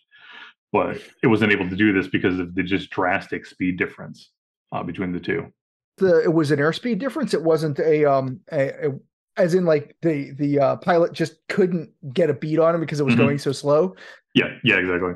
But 0.73 0.99
it 1.21 1.27
wasn't 1.27 1.51
able 1.53 1.69
to 1.69 1.75
do 1.75 1.93
this 1.93 2.07
because 2.07 2.39
of 2.39 2.55
the 2.55 2.63
just 2.63 2.89
drastic 2.89 3.45
speed 3.45 3.77
difference 3.77 4.31
uh, 4.73 4.83
between 4.83 5.13
the 5.13 5.19
two. 5.19 5.53
The 5.97 6.23
it 6.23 6.33
was 6.33 6.49
an 6.51 6.59
airspeed 6.59 6.97
difference. 6.99 7.33
It 7.35 7.43
wasn't 7.43 7.77
a 7.79 8.03
um 8.05 8.39
a, 8.51 8.87
a 8.87 8.91
as 9.37 9.53
in 9.53 9.65
like 9.65 9.95
the 10.01 10.31
the 10.31 10.59
uh, 10.59 10.75
pilot 10.77 11.13
just 11.13 11.35
couldn't 11.47 11.91
get 12.11 12.31
a 12.31 12.33
beat 12.33 12.57
on 12.57 12.73
him 12.73 12.81
because 12.81 12.99
it 12.99 13.03
was 13.03 13.13
Mhm. 13.13 13.19
going 13.19 13.37
so 13.37 13.51
slow. 13.51 13.95
Yeah, 14.33 14.57
yeah, 14.63 14.77
exactly. 14.77 15.13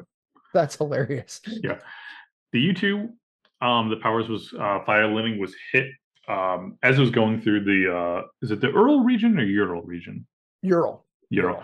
That's 0.54 0.76
hilarious. 0.76 1.42
Yeah, 1.48 1.80
the 2.54 2.60
U 2.62 2.74
two, 2.76 3.10
um, 3.62 3.90
the 3.90 3.98
Powers 3.98 4.28
was 4.28 4.54
uh, 4.60 4.80
piloting 4.86 5.40
was 5.40 5.56
hit 5.72 5.88
um, 6.28 6.78
as 6.84 6.98
it 6.98 7.02
was 7.02 7.12
going 7.12 7.42
through 7.42 7.64
the 7.64 7.96
uh, 7.96 8.22
is 8.42 8.52
it 8.52 8.62
the 8.62 8.68
Ural 8.68 9.02
region 9.02 9.40
or 9.40 9.44
Ural 9.44 9.82
region? 9.82 10.26
Ural. 10.62 11.06
Ural 11.30 11.64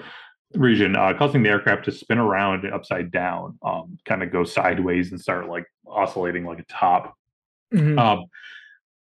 region, 0.56 0.96
uh, 0.96 1.14
causing 1.18 1.44
the 1.44 1.50
aircraft 1.50 1.86
to 1.86 1.92
spin 1.92 2.18
around 2.18 2.66
upside 2.72 3.12
down, 3.12 3.58
um, 3.64 3.98
kind 4.06 4.24
of 4.24 4.32
go 4.32 4.44
sideways 4.44 5.12
and 5.12 5.20
start 5.20 5.50
like 5.50 5.66
oscillating 5.88 6.46
like 6.46 6.60
a 6.60 6.66
top. 6.66 7.16
Mhm. 7.74 7.98
Um, 8.00 8.26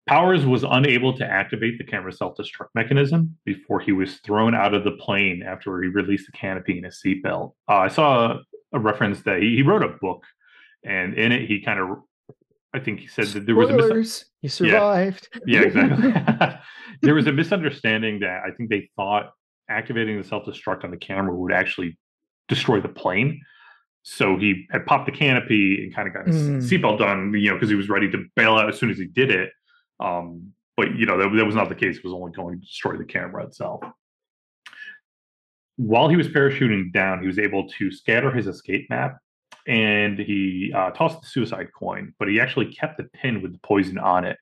Powers 0.09 0.45
was 0.45 0.65
unable 0.65 1.17
to 1.17 1.25
activate 1.25 1.79
the 1.79 1.85
camera 1.85 2.13
self-destruct 2.13 2.69
mechanism 2.75 3.37
before 3.45 3.79
he 3.79 3.93
was 3.93 4.17
thrown 4.21 4.53
out 4.55 4.75
of 4.75 4.83
the 4.83 4.93
plane 4.93 5.45
after 5.45 5.81
he 5.81 5.89
released 5.89 6.27
the 6.27 6.33
canopy 6.33 6.77
and 6.77 6.87
his 6.87 7.01
seatbelt. 7.05 7.53
Uh, 7.69 7.77
I 7.77 7.89
saw 7.89 8.39
a 8.73 8.81
reference 8.81 9.23
that 9.23 9.41
he, 9.41 9.57
he 9.57 9.63
wrote 9.63 9.85
a 9.85 9.89
book, 9.89 10.25
and 10.85 11.15
in 11.15 11.31
it 11.31 11.49
he 11.49 11.61
kind 11.61 11.79
of, 11.79 11.99
I 12.75 12.81
think 12.81 13.01
he 13.01 13.07
said 13.07 13.27
that 13.29 13.47
there 13.47 13.55
was 13.55 13.69
a 13.71 13.95
mis- 13.95 14.25
you 14.41 14.49
survived. 14.49 15.29
yeah, 15.47 15.61
exactly. 15.63 16.13
there 17.03 17.15
was 17.15 17.27
a 17.27 17.33
misunderstanding 17.33 18.21
that 18.21 18.43
I 18.47 18.51
think 18.53 18.71
they 18.71 18.91
thought 18.97 19.33
activating 19.69 20.17
the 20.21 20.25
self-destruct 20.27 20.85
on 20.85 20.91
the 20.91 20.97
camera 20.97 21.35
would 21.37 21.53
actually 21.53 21.99
destroy 22.49 22.81
the 22.81 22.89
plane. 22.89 23.41
So 24.03 24.37
he 24.37 24.67
had 24.71 24.85
popped 24.87 25.07
the 25.07 25.13
canopy 25.13 25.85
and 25.85 25.95
kind 25.95 26.09
of 26.09 26.15
got 26.15 26.27
his 26.27 26.37
Mm. 26.49 26.57
seatbelt 26.81 26.99
done, 26.99 27.33
you 27.35 27.51
know, 27.51 27.55
because 27.57 27.69
he 27.69 27.77
was 27.77 27.89
ready 27.89 28.11
to 28.11 28.25
bail 28.37 28.57
out 28.57 28.69
as 28.69 28.79
soon 28.79 28.91
as 28.91 28.99
he 28.99 29.07
did 29.07 29.31
it. 29.31 29.51
Um, 30.01 30.53
but 30.77 30.97
you 30.97 31.07
know, 31.07 31.19
that, 31.19 31.29
that 31.37 31.45
was 31.45 31.55
not 31.55 31.69
the 31.69 31.75
case. 31.75 31.99
It 31.99 32.05
was 32.05 32.13
only 32.13 32.33
going 32.33 32.59
to 32.59 32.67
destroy 32.67 32.97
the 32.97 33.05
camera 33.05 33.45
itself. 33.47 33.83
While 35.77 36.09
he 36.09 36.17
was 36.17 36.29
parachuting 36.29 36.93
down, 36.93 37.21
he 37.21 37.27
was 37.27 37.39
able 37.39 37.69
to 37.69 37.91
scatter 37.91 38.31
his 38.33 38.47
escape 38.47 38.89
map 38.91 39.19
and 39.67 40.19
he 40.19 40.73
uh, 40.75 40.91
tossed 40.91 41.21
the 41.23 41.27
suicide 41.29 41.69
coin, 41.79 42.15
but 42.19 42.29
he 42.29 42.41
actually 42.41 42.67
kept 42.73 42.97
the 42.99 43.05
pin 43.05 43.43
with 43.43 43.53
the 43.53 43.61
poison 43.63 43.99
on 43.99 44.25
it. 44.25 44.39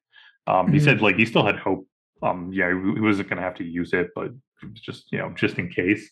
Um, 0.47 0.73
he 0.73 0.79
Mhm. 0.79 0.83
said 0.85 1.03
like 1.03 1.17
he 1.17 1.25
still 1.27 1.45
had 1.45 1.57
hope. 1.57 1.87
Um, 2.23 2.51
yeah, 2.53 2.69
he 2.73 2.95
he 2.95 3.01
wasn't 3.01 3.29
going 3.29 3.37
to 3.39 3.43
have 3.43 3.55
to 3.57 3.65
use 3.65 3.93
it, 3.93 4.11
but 4.15 4.27
it 4.63 4.71
was 4.71 4.81
just 4.81 5.11
you 5.13 5.19
know 5.19 5.33
just 5.37 5.59
in 5.59 5.69
case. 5.71 6.11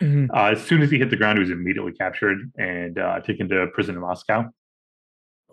Mhm. 0.00 0.28
Uh, 0.34 0.46
as 0.52 0.62
soon 0.62 0.82
as 0.82 0.90
he 0.90 0.98
hit 0.98 1.10
the 1.10 1.16
ground, 1.16 1.38
he 1.38 1.42
was 1.42 1.50
immediately 1.50 1.92
captured 1.92 2.38
and 2.58 2.98
uh, 2.98 3.20
taken 3.20 3.48
to 3.48 3.66
prison 3.68 3.94
in 3.94 4.00
Moscow. 4.00 4.50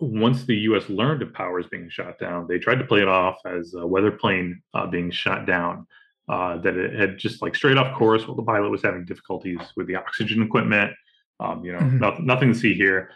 Once 0.00 0.44
the 0.44 0.56
U.S. 0.70 0.88
learned 0.88 1.20
of 1.22 1.32
Powers 1.34 1.66
being 1.70 1.90
shot 1.90 2.18
down, 2.18 2.46
they 2.48 2.58
tried 2.58 2.76
to 2.78 2.84
play 2.84 3.02
it 3.02 3.08
off 3.08 3.36
as 3.44 3.74
a 3.74 3.86
weather 3.86 4.10
plane 4.10 4.62
uh, 4.74 4.86
being 4.86 5.10
shot 5.10 5.46
down. 5.46 5.86
Uh, 6.28 6.56
that 6.58 6.76
it 6.76 6.94
had 6.94 7.18
just 7.18 7.42
like 7.42 7.56
straight 7.56 7.76
off 7.76 7.96
course 7.98 8.26
while 8.26 8.36
the 8.36 8.42
pilot 8.42 8.70
was 8.70 8.82
having 8.82 9.04
difficulties 9.04 9.58
with 9.76 9.88
the 9.88 9.96
oxygen 9.96 10.42
equipment. 10.42 10.92
Um, 11.40 11.64
you 11.64 11.72
know, 11.72 11.78
Mhm. 11.78 11.98
noth- 12.00 12.20
nothing 12.20 12.52
to 12.52 12.58
see 12.58 12.74
here. 12.74 13.10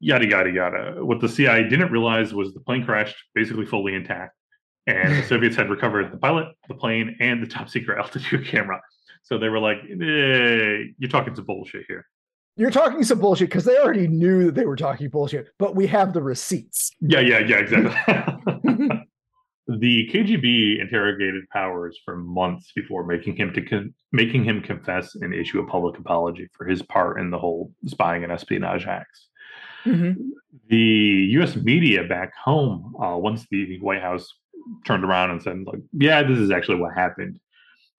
Yada 0.00 0.26
yada 0.26 0.50
yada. 0.50 1.04
What 1.04 1.20
the 1.20 1.28
CIA 1.28 1.68
didn't 1.68 1.92
realize 1.92 2.32
was 2.34 2.52
the 2.54 2.60
plane 2.60 2.84
crashed 2.84 3.16
basically 3.34 3.66
fully 3.66 3.94
intact, 3.94 4.34
and 4.86 5.10
the 5.16 5.22
Soviets 5.32 5.56
had 5.56 5.68
recovered 5.70 6.12
the 6.12 6.18
pilot, 6.18 6.48
the 6.68 6.74
plane, 6.74 7.16
and 7.20 7.42
the 7.42 7.46
top 7.46 7.68
secret 7.68 7.98
altitude 8.02 8.46
camera. 8.46 8.80
So 9.22 9.38
they 9.38 9.48
were 9.48 9.58
like, 9.58 9.78
eh, 9.78 10.92
"You're 10.98 11.10
talking 11.10 11.34
some 11.34 11.44
bullshit 11.44 11.84
here." 11.88 12.06
You're 12.58 12.70
talking 12.70 13.02
some 13.02 13.18
bullshit 13.18 13.48
because 13.50 13.66
they 13.66 13.76
already 13.78 14.08
knew 14.08 14.46
that 14.46 14.54
they 14.54 14.64
were 14.64 14.76
talking 14.76 15.10
bullshit, 15.10 15.48
but 15.58 15.76
we 15.76 15.86
have 15.88 16.14
the 16.14 16.22
receipts. 16.22 16.90
Yeah, 17.00 17.20
yeah, 17.20 17.40
yeah, 17.40 17.58
exactly. 17.58 17.94
the 19.68 20.08
KGB 20.12 20.80
interrogated 20.80 21.48
Powers 21.50 21.98
for 22.04 22.16
months 22.16 22.72
before 22.74 23.04
making 23.04 23.36
him 23.36 23.52
to 23.52 23.60
con- 23.62 23.94
making 24.12 24.44
him 24.44 24.62
confess 24.62 25.14
and 25.16 25.34
issue 25.34 25.60
a 25.60 25.66
public 25.66 25.98
apology 25.98 26.48
for 26.52 26.66
his 26.66 26.82
part 26.82 27.20
in 27.20 27.30
the 27.30 27.38
whole 27.38 27.72
spying 27.86 28.22
and 28.22 28.32
espionage 28.32 28.86
acts. 28.86 29.28
Mhm. 29.84 30.16
The 30.68 31.28
U.S. 31.32 31.56
media 31.56 32.04
back 32.04 32.32
home, 32.36 32.94
uh, 33.02 33.16
once 33.16 33.46
the 33.50 33.78
White 33.80 34.02
House 34.02 34.28
turned 34.84 35.04
around 35.04 35.30
and 35.30 35.42
said, 35.42 35.62
"Like, 35.64 35.80
yeah, 35.92 36.22
this 36.22 36.38
is 36.38 36.50
actually 36.50 36.78
what 36.80 36.94
happened," 36.94 37.38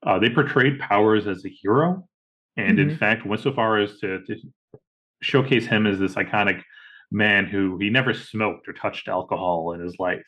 uh, 0.03 0.19
they 0.19 0.29
portrayed 0.29 0.79
Powers 0.79 1.27
as 1.27 1.45
a 1.45 1.50
hero, 1.50 2.07
and 2.55 2.79
in 2.79 2.89
Mhm. 2.91 2.97
fact 2.97 3.25
went 3.25 3.41
so 3.41 3.51
far 3.53 3.77
as 3.77 4.00
to, 4.00 4.21
to 4.25 4.36
showcase 5.21 5.65
him 5.65 5.86
as 5.88 6.00
this 6.00 6.15
iconic 6.15 6.62
man 7.11 7.45
who 7.45 7.77
he 7.77 7.89
never 7.89 8.13
smoked 8.13 8.67
or 8.67 8.73
touched 8.73 9.07
alcohol 9.07 9.73
in 9.73 9.81
his 9.81 9.95
life, 9.99 10.25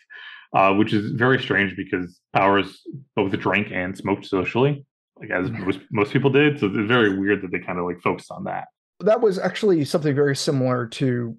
uh, 0.53 0.73
which 0.73 0.93
is 0.93 1.11
very 1.11 1.41
strange 1.41 1.75
because 1.75 2.19
Powers 2.33 2.81
both 3.15 3.31
drank 3.39 3.71
and 3.71 3.97
smoked 3.97 4.25
socially, 4.25 4.85
like 5.19 5.29
as 5.29 5.49
most, 5.51 5.79
most 5.91 6.11
people 6.11 6.29
did. 6.29 6.59
So 6.59 6.67
it's 6.67 6.87
very 6.87 7.17
weird 7.17 7.41
that 7.41 7.51
they 7.51 7.59
kind 7.59 7.79
of 7.79 7.85
like 7.85 8.01
focused 8.01 8.31
on 8.31 8.45
that. 8.45 8.67
That 9.01 9.21
was 9.21 9.39
actually 9.39 9.85
something 9.85 10.15
very 10.15 10.35
similar 10.35 10.87
to 10.87 11.37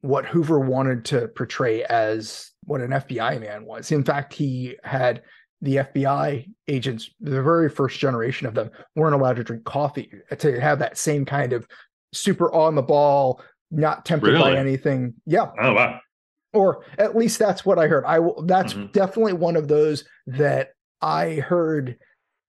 what 0.00 0.26
Hoover 0.26 0.60
wanted 0.60 1.04
to 1.06 1.28
portray 1.28 1.82
as 1.84 2.50
what 2.64 2.80
an 2.80 2.90
FBI 2.90 3.40
man 3.40 3.64
was. 3.64 3.90
In 3.90 4.04
fact, 4.04 4.34
he 4.34 4.76
had 4.84 5.22
the 5.62 5.76
FBI 5.76 6.46
agents, 6.68 7.10
the 7.20 7.42
very 7.42 7.70
first 7.70 7.98
generation 7.98 8.46
of 8.46 8.54
them, 8.54 8.70
weren't 8.96 9.14
allowed 9.14 9.36
to 9.36 9.44
drink 9.44 9.64
coffee 9.64 10.12
to 10.38 10.60
have 10.60 10.78
that 10.78 10.98
same 10.98 11.24
kind 11.24 11.54
of 11.54 11.66
super 12.12 12.52
on 12.52 12.74
the 12.74 12.82
ball, 12.82 13.42
not 13.74 14.04
tempted 14.04 14.38
by 14.38 14.56
anything. 14.56 15.14
Yeah. 15.26 15.50
Oh 15.60 15.72
wow! 15.74 16.00
or 16.52 16.84
at 16.98 17.16
least 17.16 17.38
that's 17.38 17.66
what 17.66 17.78
I 17.78 17.88
heard. 17.88 18.04
I 18.04 18.20
will. 18.20 18.42
That's 18.46 18.74
Mhm. 18.74 18.92
definitely 18.92 19.32
one 19.34 19.56
of 19.56 19.66
those 19.68 20.04
that 20.26 20.70
I 21.02 21.34
heard 21.34 21.98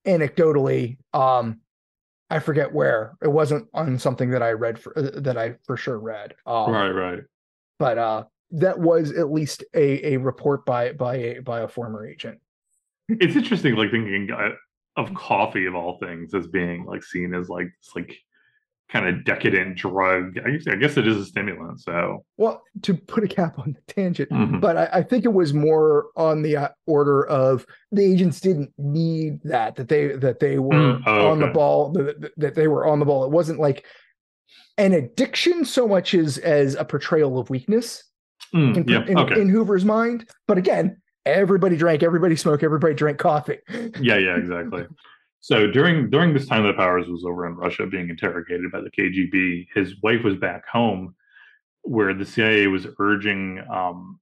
anecdotally. 0.06 0.98
Um, 1.14 1.60
I 2.30 2.40
forget 2.40 2.74
where 2.74 3.16
it 3.22 3.28
wasn't 3.28 3.68
on 3.74 3.98
something 4.00 4.32
that 4.32 4.42
I 4.44 4.52
read 4.52 4.80
for 4.80 4.98
uh, 4.98 5.20
that 5.22 5.38
I 5.38 5.56
for 5.66 5.78
sure 5.78 6.00
read. 6.00 6.36
Um, 6.46 6.72
right, 6.72 6.90
right. 6.92 7.20
but 7.80 7.98
uh, 7.98 8.24
that 8.52 8.80
was 8.80 9.12
at 9.12 9.32
least 9.32 9.64
a 9.74 10.14
a 10.14 10.18
report 10.18 10.66
by 10.66 10.94
by 10.94 11.16
a 11.16 11.40
by 11.40 11.62
a 11.62 11.68
former 11.68 12.06
agent. 12.06 12.40
It's 13.10 13.36
interesting, 13.36 13.76
like 13.76 13.92
thinking 13.92 14.30
uh, 14.32 14.52
of 14.98 15.14
coffee 15.16 15.66
of 15.66 15.76
all 15.76 15.98
things 16.00 16.34
as 16.34 16.48
being 16.48 16.86
like 16.86 17.04
seen 17.04 17.34
as 17.34 17.50
like 17.50 17.68
this 17.82 17.96
like 17.96 18.16
kind 18.92 19.08
of 19.08 19.24
decadent 19.26 19.78
drug. 19.78 20.38
I 20.46 20.52
guess, 20.52 20.68
I 20.68 20.76
guess 20.76 20.98
it 20.98 21.08
is 21.08 21.18
a 21.18 21.26
stimulant. 21.26 21.82
So 21.82 22.24
Well, 22.38 22.62
to 22.84 22.94
put 22.94 23.24
a 23.24 23.28
cap 23.28 23.58
on 23.58 23.74
the 23.74 23.94
tangent, 23.94 24.30
Mhm. 24.30 24.62
but 24.62 24.78
I, 24.78 24.90
I 25.00 25.04
think 25.04 25.26
it 25.26 25.34
was 25.34 25.54
more 25.54 26.08
on 26.16 26.44
the 26.44 26.58
uh, 26.58 26.70
order 26.86 27.26
of 27.26 27.66
the 27.92 28.04
agents 28.04 28.40
didn't 28.40 28.72
need 28.78 29.40
that 29.44 29.76
that 29.78 29.88
they 29.90 30.10
that 30.16 30.40
they 30.40 30.60
were 30.60 30.76
Mm, 30.76 31.04
oh, 31.06 31.30
on 31.30 31.40
the 31.40 31.48
ball 31.48 31.92
that, 31.94 32.22
that- 32.22 32.34
that 32.38 32.56
they 32.56 32.68
were 32.68 32.86
on 32.86 33.00
the 33.00 33.06
ball. 33.06 33.26
It 33.26 33.32
wasn't 33.32 33.60
like 33.60 33.86
an 34.78 34.94
addiction 34.94 35.66
so 35.66 35.88
much 35.88 36.14
as 36.14 36.38
as 36.38 36.76
a 36.76 36.86
portrayal 36.86 37.40
of 37.40 37.50
weakness 37.50 38.04
Mm, 38.54 38.78
in, 38.78 38.88
yeah, 38.88 39.06
in, 39.08 39.18
okay, 39.18 39.42
in 39.42 39.50
Hoover's 39.50 39.84
mind. 39.84 40.30
But 40.48 40.58
again, 40.60 41.02
everybody 41.26 41.76
drank, 41.76 42.04
everybody 42.04 42.36
smoked, 42.36 42.62
everybody 42.64 42.94
drank 42.94 43.18
coffee. 43.18 43.58
yeah, 44.00 44.18
yeah, 44.18 44.38
exactly. 44.38 44.86
So 45.46 45.68
during 45.68 46.10
during 46.10 46.34
this 46.34 46.48
time 46.48 46.64
that 46.64 46.76
Powers 46.76 47.08
was 47.08 47.24
over 47.24 47.46
in 47.46 47.54
Russia 47.54 47.86
being 47.86 48.10
interrogated 48.10 48.72
by 48.72 48.82
the 48.82 48.90
KGB, 48.90 49.68
his 49.76 49.94
wife 50.02 50.24
was 50.24 50.36
back 50.38 50.68
home, 50.68 51.14
where 51.84 52.16
the 52.16 52.26
CIA 52.26 52.66
was 52.66 52.88
urging 52.98 53.64
um, 53.72 54.20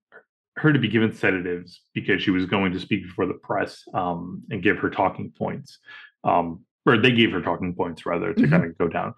her 0.57 0.73
to 0.73 0.79
be 0.79 0.89
given 0.89 1.13
sedatives 1.13 1.79
because 1.93 2.21
she 2.21 2.29
was 2.31 2.45
going 2.45 2.73
to 2.73 2.79
speak 2.81 3.03
before 3.03 3.25
the 3.25 3.35
press 3.35 3.83
um, 3.93 4.43
and 4.51 4.61
give 4.61 4.79
her 4.79 4.89
talking 4.89 5.31
points, 5.37 5.77
um, 6.25 6.59
or 6.85 6.97
they 6.97 7.13
gave 7.13 7.31
her 7.31 7.41
talking 7.41 7.73
points 7.73 8.05
rather 8.05 8.33
to 8.33 8.41
Mhm. 8.43 8.49
kind 8.49 8.65
of 8.65 8.77
go 8.77 8.89
down, 8.89 9.13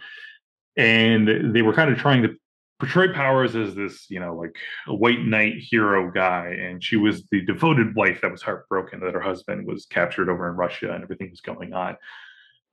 and 0.77 1.55
they 1.55 1.63
were 1.63 1.73
kind 1.73 1.89
of 1.91 1.97
trying 1.97 2.21
to 2.21 2.35
portray 2.79 3.13
Powers 3.13 3.55
as 3.55 3.75
this, 3.75 4.09
you 4.09 4.19
know, 4.19 4.35
like 4.35 4.55
a 4.87 4.95
white 4.95 5.23
knight 5.23 5.53
hero 5.57 6.11
guy, 6.11 6.55
and 6.59 6.83
she 6.83 6.97
was 6.97 7.25
the 7.31 7.41
devoted 7.45 7.95
wife 7.95 8.21
that 8.21 8.31
was 8.31 8.41
heartbroken 8.41 8.99
that 8.99 9.13
her 9.13 9.21
husband 9.21 9.65
was 9.65 9.85
captured 9.85 10.29
over 10.29 10.49
in 10.49 10.55
Russia 10.55 10.91
and 10.91 11.03
everything 11.03 11.29
was 11.29 11.41
going 11.41 11.73
on. 11.73 11.95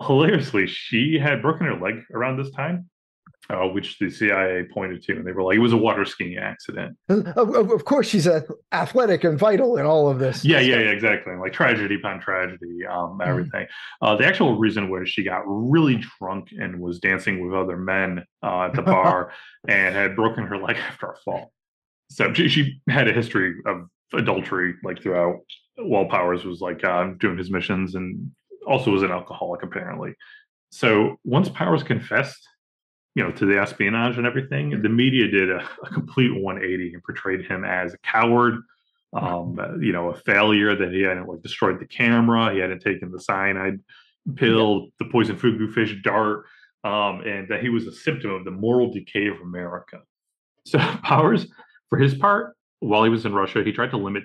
Hilariously, 0.01 0.67
she 0.67 1.19
had 1.19 1.43
broken 1.43 1.67
her 1.67 1.79
leg 1.79 2.03
around 2.13 2.37
this 2.37 2.51
time, 2.51 2.89
uh, 3.51 3.67
which 3.69 3.99
the 3.99 4.11
CIA 4.11 4.65
pointed 4.65 5.03
to, 5.03 5.17
and 5.17 5.27
they 5.27 5.33
were 5.33 5.43
like, 5.43 5.57
it 5.57 5.61
was 5.61 5.73
a 5.73 5.77
water 5.77 6.05
skiing 6.05 6.39
accident. 6.39 6.97
of, 7.09 7.27
of, 7.37 7.71
of 7.71 7.85
course, 7.85 8.09
she's 8.09 8.27
ath- 8.27 8.51
athletic 8.73 9.25
and 9.25 9.39
vital 9.39 9.77
in 9.77 9.85
all 9.85 10.09
of 10.09 10.19
this. 10.19 10.45
Yeah, 10.45 10.61
yeah, 10.61 10.79
yeah, 10.79 10.91
exactly. 10.91 11.35
Like 11.35 11.53
tragedy 11.53 11.97
upon 11.97 12.21
tragedy, 12.21 12.87
um, 12.89 13.21
everything. 13.23 13.67
Uh, 14.01 14.17
the 14.17 14.27
actual 14.27 14.57
reason 14.59 14.89
was 14.89 15.09
she 15.09 15.25
got 15.25 15.43
really 15.47 16.03
drunk 16.19 16.49
and 16.53 16.81
was 16.81 17.01
dancing 17.01 17.45
with 17.45 17.59
other 17.59 17.77
men 17.77 18.25
uh, 18.43 18.65
at 18.65 18.75
the 18.75 18.83
bar 18.83 19.33
and 19.69 19.95
had 19.95 20.17
broken 20.17 20.45
her 20.47 20.59
leg 20.59 20.77
after 20.89 21.11
a 21.11 21.17
fall. 21.25 21.53
So 22.11 22.33
she, 22.35 22.49
she 22.49 22.81
had 22.89 23.09
a 23.09 23.13
history 23.13 23.55
of 23.67 23.89
adultery 24.13 24.75
like 24.85 25.03
throughout. 25.03 25.41
While 25.77 26.05
Powers 26.05 26.45
was 26.45 26.61
like 26.61 26.85
uh, 26.85 27.13
doing 27.19 27.39
his 27.39 27.51
missions 27.51 27.95
and 27.95 28.31
also 28.67 28.91
was 28.91 29.03
an 29.03 29.11
alcoholic 29.11 29.63
apparently. 29.63 30.15
So 30.71 31.17
once 31.25 31.49
Powers 31.49 31.83
confessed, 31.83 32.47
you 33.15 33.23
know, 33.23 33.31
to 33.33 33.47
the 33.47 33.59
espionage 33.61 34.17
and 34.17 34.27
everything, 34.27 34.81
the 34.83 34.89
media 34.89 35.29
did 35.29 35.51
a, 35.51 35.69
a 35.85 35.89
complete 35.91 36.31
180 36.35 36.95
and 36.95 37.03
portrayed 37.03 37.45
him 37.47 37.65
as 37.65 37.93
a 37.95 37.99
coward, 37.99 38.55
um, 39.13 39.59
you 39.83 39.93
know, 39.93 40.09
a 40.11 40.17
failure 40.17 40.75
that 40.75 40.93
he 40.93 41.03
hadn't 41.03 41.29
like 41.29 41.43
destroyed 41.43 41.79
the 41.79 41.87
camera, 41.87 42.53
he 42.53 42.59
hadn't 42.59 42.81
taken 42.81 43.11
the 43.13 43.21
cyanide 43.21 43.81
pill, 44.37 44.89
the 44.99 45.05
poison 45.07 45.37
fugu 45.37 45.73
fish 45.73 45.95
dart, 46.03 46.45
um, 46.85 47.21
and 47.27 47.49
that 47.49 47.61
he 47.61 47.69
was 47.69 47.87
a 47.87 47.93
symptom 47.93 48.31
of 48.31 48.45
the 48.45 48.51
moral 48.51 48.91
decay 48.93 49.27
of 49.29 49.37
America. 49.43 50.01
So 50.67 50.79
Powers, 51.03 51.47
for 51.91 51.99
his 51.99 52.15
part, 52.15 52.57
while 52.81 53.05
he 53.05 53.11
was 53.11 53.27
in 53.27 53.35
Russia, 53.35 53.63
he 53.63 53.73
tried 53.73 53.91
to 53.91 53.97
limit 53.97 54.25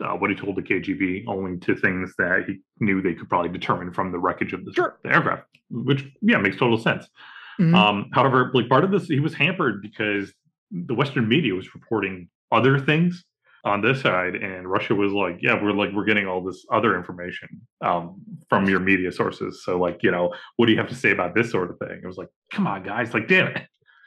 uh, 0.00 0.12
what 0.12 0.30
he 0.30 0.36
told 0.36 0.54
the 0.54 0.62
KGB, 0.62 1.24
only 1.26 1.58
to 1.58 1.74
things 1.74 2.14
that 2.18 2.44
he 2.46 2.60
knew 2.78 3.02
they 3.02 3.14
could 3.14 3.28
probably 3.28 3.50
determine 3.50 3.92
from 3.92 4.12
the 4.12 4.18
wreckage 4.18 4.52
of 4.52 4.64
the, 4.64 4.72
Sure. 4.72 4.98
the 5.02 5.12
aircraft, 5.12 5.44
which 5.70 6.04
yeah 6.22 6.38
makes 6.38 6.56
total 6.56 6.78
sense. 6.78 7.08
Mhm. 7.58 7.74
Um, 7.74 8.10
however, 8.12 8.50
like 8.54 8.68
part 8.68 8.84
of 8.84 8.90
this, 8.90 9.06
he 9.06 9.20
was 9.20 9.34
hampered 9.34 9.82
because 9.82 10.32
the 10.70 10.94
Western 10.94 11.28
media 11.28 11.54
was 11.54 11.74
reporting 11.74 12.28
other 12.52 12.78
things 12.78 13.24
on 13.64 13.80
this 13.82 14.00
side, 14.00 14.36
and 14.36 14.70
Russia 14.70 14.94
was 14.94 15.12
like, 15.12 15.38
"Yeah, 15.40 15.60
we're 15.60 15.72
like 15.72 15.92
we're 15.92 16.04
getting 16.04 16.26
all 16.26 16.42
this 16.42 16.64
other 16.72 16.96
information 16.96 17.48
um, 17.80 18.20
from 18.48 18.68
your 18.68 18.80
media 18.80 19.10
sources. 19.12 19.64
So, 19.64 19.78
like, 19.78 20.02
you 20.02 20.10
know, 20.10 20.32
what 20.56 20.66
do 20.66 20.72
you 20.72 20.78
have 20.78 20.88
to 20.88 20.94
say 20.94 21.10
about 21.10 21.34
this 21.34 21.50
sort 21.50 21.70
of 21.70 21.78
thing?" 21.78 22.00
It 22.02 22.06
was 22.06 22.16
like, 22.16 22.28
"Come 22.52 22.66
on, 22.66 22.82
guys! 22.84 23.12
Like, 23.14 23.28
damn 23.28 23.48
it." 23.48 23.62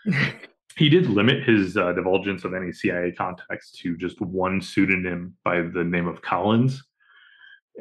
he 0.77 0.89
did 0.89 1.07
limit 1.07 1.43
his 1.43 1.75
uh, 1.77 1.91
divulgence 1.93 2.45
of 2.45 2.53
any 2.53 2.71
CIA 2.71 3.11
contacts 3.11 3.71
to 3.81 3.97
just 3.97 4.21
one 4.21 4.61
pseudonym 4.61 5.35
by 5.43 5.61
the 5.61 5.83
name 5.83 6.07
of 6.07 6.21
Collins. 6.21 6.81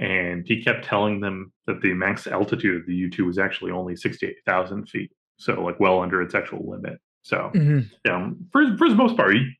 And 0.01 0.47
he 0.47 0.63
kept 0.63 0.85
telling 0.85 1.21
them 1.21 1.53
that 1.67 1.81
the 1.83 1.95
max 1.95 2.27
altitude 2.27 2.81
of 2.81 2.87
the 2.87 2.95
U 2.95 3.11
2 3.11 3.27
was 3.27 3.39
actually 3.39 3.73
only 3.73 3.97
68,000 3.97 4.89
feet. 4.89 5.13
So, 5.41 5.63
like, 5.63 5.81
well 5.81 6.01
under 6.03 6.21
its 6.21 6.35
actual 6.35 6.71
limit. 6.71 7.01
So, 7.23 7.51
Mhm. 7.55 7.91
yeah, 8.05 8.31
for, 8.53 8.77
for 8.77 8.89
the 8.91 8.95
most 8.95 9.17
part, 9.17 9.35
he 9.35 9.51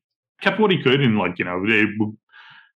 kept 0.41 0.59
what 0.59 0.69
he 0.71 0.81
could. 0.81 1.01
And, 1.01 1.17
like, 1.17 1.39
you 1.39 1.45
know, 1.45 1.63
it 1.65 1.89
would 1.99 2.15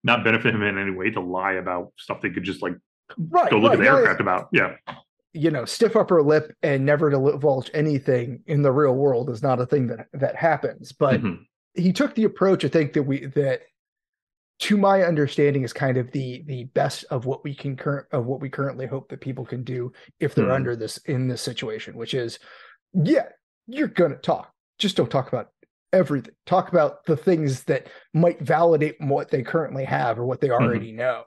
not 0.04 0.24
benefit 0.24 0.54
him 0.56 0.64
in 0.64 0.78
any 0.80 0.90
way 0.92 1.12
to 1.12 1.20
lie 1.22 1.54
about 1.54 1.92
stuff 1.98 2.22
they 2.22 2.32
could 2.32 2.44
just, 2.44 2.62
like, 2.64 2.74
Right. 3.18 3.52
go 3.52 3.58
look 3.60 3.70
right, 3.74 3.80
at 3.80 3.84
the 3.84 3.90
aircraft 3.90 4.20
about. 4.22 4.50
Yeah. 4.52 4.76
you 5.38 5.52
know, 5.52 5.66
stiff 5.66 5.98
upper 5.98 6.24
lip 6.24 6.56
and 6.64 6.86
never 6.86 7.10
divulge 7.10 7.70
anything 7.74 8.42
in 8.48 8.62
the 8.62 8.72
real 8.72 8.96
world 8.96 9.30
is 9.30 9.44
not 9.44 9.60
a 9.60 9.66
thing 9.66 9.86
that 9.88 10.08
that 10.14 10.34
happens. 10.34 10.94
But 10.94 11.22
Mhm. 11.22 11.46
he 11.74 11.92
took 11.92 12.16
the 12.16 12.24
approach, 12.24 12.64
I 12.64 12.70
think 12.70 12.94
that 12.94 13.04
we 13.04 13.26
that 13.26 13.64
to 14.60 14.78
my 14.78 15.04
understanding 15.04 15.64
is 15.64 15.74
kind 15.74 15.98
of 15.98 16.10
the 16.12 16.42
the 16.48 16.64
best 16.74 17.04
of 17.12 17.26
what 17.26 17.44
we 17.44 17.54
can 17.54 17.76
current 17.76 18.08
of 18.14 18.26
what 18.28 18.40
we 18.40 18.50
currently 18.50 18.86
hope 18.88 19.10
that 19.10 19.20
people 19.20 19.46
can 19.46 19.66
do 19.66 19.92
if 20.22 20.34
they're 20.36 20.46
Mhm. 20.46 20.56
under 20.56 20.76
this 20.78 21.00
in 21.00 21.28
this 21.28 21.42
situation, 21.42 21.98
which 21.98 22.14
is 22.14 22.40
yeah, 23.04 23.30
you're 23.68 23.88
gonna 23.88 24.16
talk. 24.18 24.52
Just 24.80 24.98
don't 24.98 25.10
talk 25.10 25.28
about 25.28 25.50
everything. 25.94 26.34
Talk 26.46 26.70
about 26.70 27.06
the 27.06 27.18
things 27.18 27.64
that 27.64 27.88
might 28.14 28.40
validate 28.42 28.96
what 29.00 29.30
they 29.32 29.42
currently 29.44 29.86
have 29.86 30.20
or 30.20 30.26
what 30.26 30.42
they 30.42 30.50
already 30.50 30.92
know. 30.92 31.24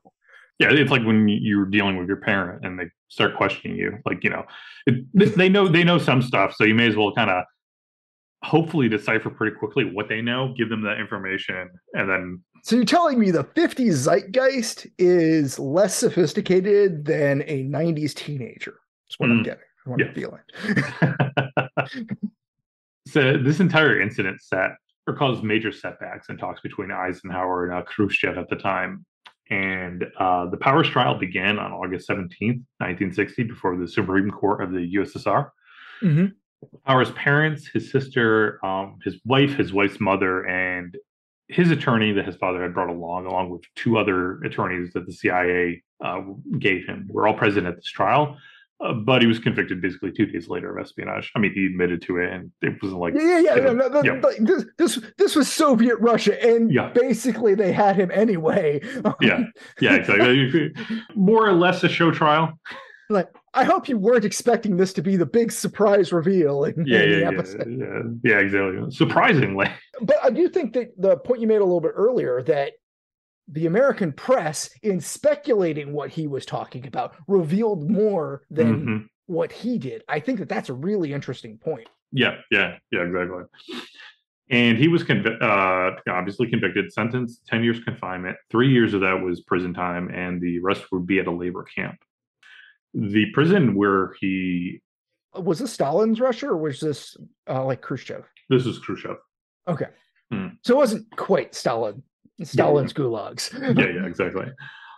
Yeah, 0.59 0.71
it's 0.73 0.91
like 0.91 1.05
when 1.05 1.29
you're 1.29 1.67
dealing 1.67 1.97
with 1.97 2.09
your 2.09 2.17
parent 2.17 2.65
and 2.65 2.79
they 2.79 2.87
start 3.09 3.37
questioning 3.37 3.77
you. 3.77 3.99
Like, 4.05 4.25
you 4.25 4.31
know, 4.31 4.45
it, 4.87 5.05
they- 5.37 5.49
know 5.49 5.69
they 5.69 5.85
know 5.85 5.99
some 5.99 6.21
stuff, 6.21 6.55
so 6.55 6.65
you 6.65 6.75
may 6.75 6.87
as 6.89 6.97
well 6.97 7.13
kind 7.15 7.31
of 7.31 7.45
hopefully 8.45 8.89
decipher 8.89 9.31
pretty 9.31 9.57
quickly 9.57 9.85
what 9.85 10.09
they 10.09 10.21
know, 10.21 10.55
give 10.57 10.69
them 10.69 10.83
that 10.83 10.99
information, 11.01 11.69
and 11.95 12.09
then 12.09 12.43
So 12.63 12.77
you're 12.77 12.85
telling 12.85 13.19
me 13.19 13.31
the 13.31 13.45
50s 13.45 13.95
zeitgeist 14.07 14.87
is 14.99 15.59
less 15.59 15.95
sophisticated 15.97 17.05
than 17.05 17.43
a 17.47 17.65
90s 17.65 18.15
teenager? 18.15 18.75
That's 19.09 19.19
what 19.19 19.31
I'm 19.31 19.43
Mm. 19.43 19.45
Getting. 19.97 20.31
What 20.31 20.41
I'm 20.57 20.67
Yeah. 20.67 21.79
feeling. 21.79 22.09
so 23.07 23.37
this 23.39 23.61
entire 23.61 24.01
incident 24.01 24.41
set 24.41 24.73
or 25.07 25.15
caused 25.15 25.43
major 25.43 25.73
setbacks 25.73 26.29
in 26.29 26.37
talks 26.37 26.61
between 26.61 26.91
Eisenhower 26.91 27.65
and 27.67 27.75
uh, 27.75 27.83
Khrushchev 27.83 28.37
at 28.37 28.49
the 28.51 28.57
time. 28.57 29.05
And 29.51 30.05
uh, 30.19 30.47
the 30.51 30.59
Powers 30.59 30.91
trial 30.91 31.19
began 31.19 31.59
on 31.59 31.73
August 31.73 32.07
17th, 32.09 32.61
1960, 32.79 33.45
before 33.45 33.77
the 33.79 33.89
Supreme 33.89 34.31
Court 34.31 34.63
of 34.63 34.73
the 34.73 34.95
USSR. 34.97 35.49
Mhm. 36.03 36.33
Powers' 36.87 37.11
parents, 37.13 37.67
his 37.69 37.91
sister, 37.91 38.63
um, 38.67 38.99
his 39.05 39.19
wife, 39.25 39.55
his 39.57 39.73
wife's 39.73 40.01
mother, 40.01 40.45
and 40.47 40.95
his 41.47 41.71
attorney 41.71 42.13
that 42.13 42.27
his 42.27 42.37
father 42.37 42.61
had 42.63 42.75
brought 42.75 42.91
along, 42.91 43.25
along 43.25 43.49
with 43.49 43.63
two 43.75 43.97
other 43.97 44.43
attorneys 44.43 44.93
that 44.93 45.07
the 45.07 45.13
CIA 45.13 45.83
uh, 46.05 46.21
gave 46.59 46.85
him, 46.87 47.09
were 47.11 47.27
all 47.27 47.33
present 47.35 47.67
at 47.67 47.77
this 47.77 47.87
trial. 47.91 48.37
Uh, 48.81 48.93
but 48.93 49.21
he 49.23 49.27
was 49.27 49.41
convicted 49.41 49.83
basically 49.83 50.13
two 50.13 50.27
days 50.27 50.49
later 50.49 50.77
of 50.77 50.81
espionage. 50.85 51.33
I 51.35 51.41
mean, 51.41 51.53
he 51.53 51.67
admitted 51.67 52.01
to 52.03 52.19
it, 52.19 52.33
and 52.33 52.53
it 52.63 52.81
wasn't 52.81 53.01
like 53.01 53.15
Yeah, 53.15 53.23
yeah, 53.23 53.39
yeah. 53.41 53.55
you 53.57 53.63
no, 53.63 53.73
know, 53.73 53.89
no, 53.89 54.01
no, 54.01 54.15
yeah. 54.15 54.21
like, 54.21 54.37
this, 54.39 54.65
this 54.79 55.01
this 55.19 55.35
was 55.35 55.53
Soviet 55.53 55.97
Russia, 55.99 56.41
and 56.47 56.71
Yeah. 56.73 56.91
basically 56.93 57.55
they 57.57 57.73
had 57.73 57.97
him 57.97 58.11
anyway. 58.13 58.81
Yeah. 59.21 59.41
yeah, 59.81 59.95
exactly. 59.97 60.73
More 61.17 61.49
or 61.49 61.53
less 61.55 61.83
a 61.83 61.89
show 61.89 62.13
trial. 62.13 62.59
like 63.11 63.29
I 63.55 63.65
hope 63.65 63.89
you 63.89 63.99
weren't 63.99 64.25
expecting 64.25 64.77
this 64.77 64.93
to 64.93 65.03
be 65.03 65.17
the 65.17 65.27
big 65.27 65.51
surprise 65.51 66.13
reveal 66.13 66.63
in, 66.65 66.75
Yeah, 66.87 67.01
in 67.03 67.11
the 67.11 67.17
yeah, 67.17 67.23
yeah, 67.23 67.29
episode. 67.39 67.79
yeah, 68.25 68.33
yeah, 68.33 68.39
exactly. 68.39 68.91
Surprisingly, 68.93 69.67
But 70.03 70.19
I 70.23 70.31
do 70.31 70.49
think 70.49 70.75
that 70.75 70.89
the 70.97 71.17
point 71.17 71.41
you 71.41 71.49
made 71.49 71.57
a 71.63 71.65
little 71.65 71.81
bit 71.81 71.93
earlier 71.97 72.43
that 72.45 72.75
the 73.51 73.67
American 73.67 74.13
press, 74.13 74.71
in 74.83 75.01
speculating 75.01 75.93
what 75.93 76.11
he 76.11 76.27
was 76.27 76.45
talking 76.45 76.87
about, 76.87 77.15
revealed 77.27 77.91
more 77.91 78.43
than 78.51 78.87
Mhm. 78.87 79.09
what 79.27 79.51
he 79.53 79.79
did. 79.79 80.03
I 80.09 80.21
think 80.21 80.39
that 80.41 80.49
that's 80.49 80.69
a 80.69 80.75
really 80.75 81.13
interesting 81.13 81.59
point. 81.59 81.89
yeah, 82.13 82.37
yeah, 82.51 82.79
yeah, 82.91 83.03
exactly. 83.03 83.45
And 84.51 84.79
he 84.79 84.89
was 84.89 85.05
convi- 85.05 85.41
uh, 85.43 86.01
obviously 86.11 86.49
convicted, 86.49 86.91
sentenced 86.91 87.47
ten 87.47 87.63
years 87.63 87.81
confinement. 87.85 88.37
Three 88.51 88.71
years 88.73 88.95
of 88.95 89.03
that 89.03 89.21
was 89.23 89.43
prison 89.43 89.75
time, 89.75 90.09
and 90.09 90.41
the 90.41 90.59
rest 90.61 90.91
would 90.91 91.07
be 91.07 91.19
at 91.19 91.27
a 91.27 91.31
labor 91.31 91.65
camp. 91.65 91.97
The 92.95 93.27
prison 93.33 93.75
where 93.75 94.15
he 94.21 94.81
Was 95.35 95.59
this 95.59 95.73
Stalin's 95.75 96.19
Russia 96.21 96.49
or 96.49 96.57
was 96.57 96.81
this 96.81 97.15
uh, 97.47 97.63
like 97.65 97.83
Khrushchev? 97.83 98.25
this 98.49 98.65
is 98.65 98.79
Khrushchev. 98.79 99.17
Okay. 99.69 99.89
Hmm. 100.33 100.49
So 100.65 100.75
it 100.75 100.79
wasn't 100.79 101.15
quite 101.17 101.55
Stalin. 101.55 102.03
Stalin's 102.43 102.93
gulags. 102.93 103.53
yeah, 103.79 103.87
yeah, 103.87 104.07
exactly. 104.07 104.47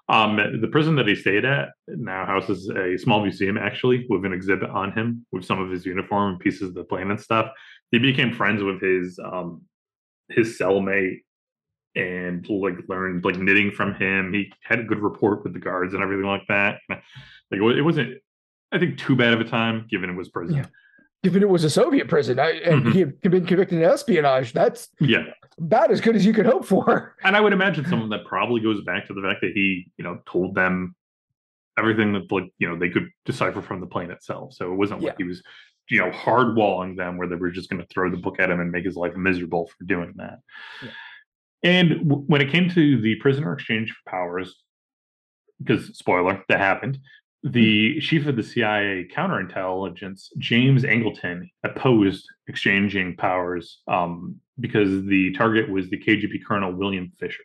Um, 0.08 0.36
the 0.60 0.66
prison 0.68 0.96
that 0.96 1.06
he 1.06 1.14
stayed 1.14 1.44
at 1.44 1.68
now 1.86 2.26
houses 2.26 2.68
a 2.68 2.98
small 2.98 3.22
museum, 3.22 3.56
actually, 3.56 4.06
with 4.08 4.24
an 4.24 4.32
exhibit 4.32 4.68
on 4.70 4.90
him 4.92 5.24
with 5.30 5.44
some 5.44 5.60
of 5.60 5.70
his 5.70 5.86
uniform 5.86 6.32
and 6.32 6.40
pieces 6.40 6.62
of 6.62 6.74
the 6.74 6.82
plane 6.84 7.10
and 7.12 7.20
stuff. 7.20 7.50
He 7.92 7.98
became 8.00 8.32
friends 8.34 8.62
with 8.62 8.80
his 8.82 9.18
um, 9.24 9.62
his 10.28 10.58
cellmate 10.58 11.18
and 11.94 12.48
like 12.48 12.74
learned 12.88 13.24
like 13.24 13.36
knitting 13.38 13.70
from 13.70 13.94
him. 13.94 14.32
He 14.32 14.52
had 14.64 14.80
a 14.80 14.84
good 14.84 14.98
rapport 14.98 15.36
with 15.42 15.52
the 15.52 15.60
guards 15.60 15.94
and 15.94 16.02
everything 16.02 16.26
like 16.26 16.46
that. 16.48 16.80
Like 16.88 17.00
it 17.52 17.82
wasn't, 17.82 18.18
I 18.72 18.78
think, 18.78 18.98
too 18.98 19.14
bad 19.16 19.32
of 19.32 19.40
a 19.40 19.44
time 19.44 19.86
given 19.88 20.10
it 20.10 20.14
was 20.16 20.28
prison. 20.28 20.56
Yeah. 20.56 20.66
Given 21.22 21.42
it 21.42 21.48
was 21.48 21.64
a 21.64 21.70
Soviet 21.70 22.08
prison 22.08 22.38
I, 22.38 22.50
and 22.64 22.84
Mhm. 22.86 22.92
he 22.92 23.00
had 23.00 23.20
been 23.22 23.44
convicted 23.46 23.82
of 23.82 23.90
espionage, 23.92 24.52
that's 24.54 24.88
yeah. 25.00 25.24
About 25.58 25.90
as 25.90 26.00
good 26.00 26.16
as 26.16 26.24
you 26.24 26.32
could 26.32 26.46
hope 26.46 26.64
for. 26.64 27.16
and 27.24 27.36
I 27.36 27.40
would 27.40 27.52
imagine 27.52 27.84
some 27.86 28.02
of 28.02 28.10
that 28.10 28.24
probably 28.24 28.60
goes 28.60 28.82
back 28.82 29.06
to 29.06 29.14
the 29.14 29.22
fact 29.22 29.40
that 29.42 29.52
he, 29.52 29.90
you 29.96 30.04
know, 30.04 30.20
told 30.26 30.54
them 30.54 30.94
everything 31.78 32.12
that 32.12 32.30
like 32.30 32.44
you 32.58 32.68
know 32.68 32.76
they 32.76 32.90
could 32.90 33.08
decipher 33.24 33.62
from 33.62 33.80
the 33.80 33.86
plane 33.86 34.10
itself. 34.10 34.54
So 34.54 34.72
it 34.72 34.76
wasn't 34.76 35.02
like 35.02 35.16
he 35.16 35.24
was, 35.24 35.42
you 35.88 35.98
know, 35.98 36.10
hardwalling 36.10 36.96
them 36.96 37.16
where 37.16 37.28
they 37.28 37.36
were 37.36 37.50
just 37.50 37.70
going 37.70 37.82
to 37.82 37.88
throw 37.88 38.10
the 38.10 38.16
book 38.16 38.38
at 38.38 38.50
him 38.50 38.60
and 38.60 38.70
make 38.70 38.84
his 38.84 38.96
life 38.96 39.16
miserable 39.16 39.66
for 39.66 39.84
doing 39.84 40.12
that. 40.16 40.38
Yeah. 40.82 40.90
And 41.62 42.08
w- 42.08 42.24
when 42.26 42.40
it 42.40 42.50
came 42.50 42.68
to 42.70 43.00
the 43.00 43.16
prisoner 43.16 43.52
exchange 43.52 43.90
for 43.90 44.10
powers, 44.10 44.62
because 45.58 45.96
spoiler, 45.96 46.42
that 46.48 46.58
happened. 46.58 46.98
The 47.42 48.00
chief 48.00 48.26
of 48.26 48.36
the 48.36 48.42
CIA 48.42 49.08
counterintelligence, 49.14 50.28
James 50.36 50.82
Angleton, 50.84 51.48
opposed 51.64 52.26
exchanging 52.48 53.16
powers 53.16 53.80
um, 53.88 54.36
because 54.60 55.04
the 55.06 55.32
target 55.32 55.70
was 55.70 55.88
the 55.88 55.98
KGB 55.98 56.44
colonel 56.46 56.72
William 56.72 57.10
Fisher. 57.18 57.42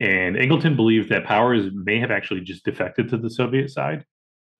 And 0.00 0.36
Angleton 0.36 0.76
believed 0.76 1.08
that 1.10 1.24
powers 1.24 1.70
may 1.72 1.98
have 1.98 2.10
actually 2.10 2.40
just 2.40 2.64
defected 2.64 3.08
to 3.08 3.16
the 3.16 3.30
Soviet 3.30 3.70
side. 3.70 4.04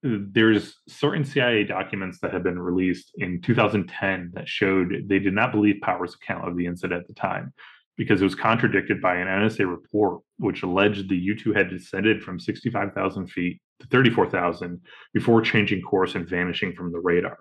There's 0.02 0.76
certain 0.86 1.24
CIA 1.24 1.64
documents 1.64 2.18
that 2.20 2.32
have 2.32 2.42
been 2.42 2.58
released 2.58 3.12
in 3.16 3.40
2010 3.40 4.32
that 4.34 4.48
showed 4.48 5.04
they 5.06 5.18
did 5.18 5.32
not 5.32 5.50
believe 5.50 5.76
Powers' 5.82 6.14
account 6.14 6.46
of 6.46 6.56
the 6.56 6.66
incident 6.66 7.00
at 7.00 7.08
the 7.08 7.14
time 7.14 7.52
because 7.96 8.20
it 8.20 8.24
was 8.24 8.34
contradicted 8.34 9.00
by 9.00 9.16
an 9.16 9.28
NSA 9.28 9.68
report 9.70 10.20
which 10.38 10.62
alleged 10.62 11.08
the 11.08 11.16
U 11.16 11.36
2 11.36 11.52
had 11.52 11.70
descended 11.70 12.22
from 12.22 12.38
65,000 12.38 13.26
feet 13.28 13.60
to 13.80 13.86
34,000 13.86 14.80
before 15.12 15.40
changing 15.40 15.80
course 15.82 16.14
and 16.14 16.28
vanishing 16.28 16.74
from 16.74 16.92
the 16.92 17.00
radar. 17.00 17.38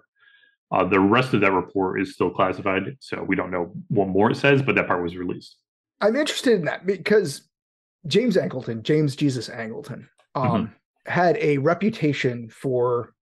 Uh, 0.73 0.83
the 0.83 0.99
rest 0.99 1.35
of 1.35 1.41
that 1.41 1.51
report 1.51 2.01
is 2.01 2.13
still 2.15 2.31
classified, 2.31 2.97
so 2.99 3.21
we 3.23 3.35
don't 3.35 3.51
know 3.51 3.71
what 3.89 4.07
more 4.07 4.31
it 4.31 4.35
says, 4.35 4.59
but 4.63 4.73
that 4.73 4.87
part 4.87 5.03
was 5.03 5.15
released. 5.15 5.57
I'm 6.01 6.15
interested 6.15 6.53
in 6.53 6.65
that 6.65 6.87
because 6.87 7.47
James 8.07 8.35
Angleton, 8.35 8.81
James 8.81 9.15
Jesus 9.15 9.49
Angleton, 9.49 10.07
um, 10.35 10.43
Mm-hmm. 10.49 10.73
had 11.11 11.37
a 11.37 11.59
reputation 11.59 12.49
for, 12.49 13.13